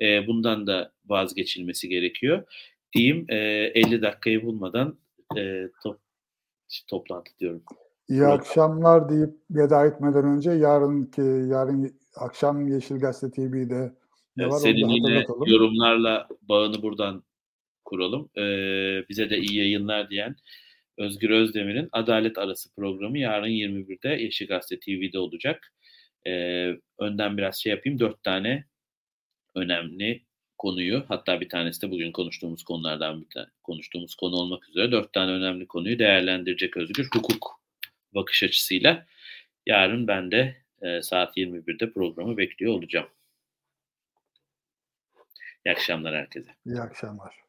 [0.00, 2.44] E, bundan da vazgeçilmesi gerekiyor.
[2.92, 3.36] Diyeyim e,
[3.74, 4.98] 50 dakikayı bulmadan
[5.36, 6.00] e, top,
[6.88, 7.64] toplantı diyorum.
[8.08, 8.28] İyi evet.
[8.28, 13.92] akşamlar deyip veda etmeden önce yarınki yarın akşam Yeşil Gazete TV'de
[14.36, 17.24] ne evet, var senin yine yorumlarla bağını buradan
[17.84, 18.30] kuralım.
[18.36, 20.36] Ee, bize de iyi yayınlar diyen
[20.98, 25.72] Özgür Özdemir'in Adalet Arası programı yarın 21'de Yeşil Gazete TV'de olacak.
[26.26, 27.98] Ee, önden biraz şey yapayım.
[27.98, 28.64] Dört tane
[29.54, 30.24] önemli
[30.58, 35.12] konuyu hatta bir tanesi de bugün konuştuğumuz konulardan bir tane konuştuğumuz konu olmak üzere dört
[35.12, 37.08] tane önemli konuyu değerlendirecek Özgür.
[37.14, 37.63] Hukuk
[38.14, 39.06] bakış açısıyla
[39.66, 43.08] yarın ben de e, saat 21'de programı bekliyor olacağım.
[45.66, 46.50] İyi akşamlar herkese.
[46.66, 47.43] İyi akşamlar.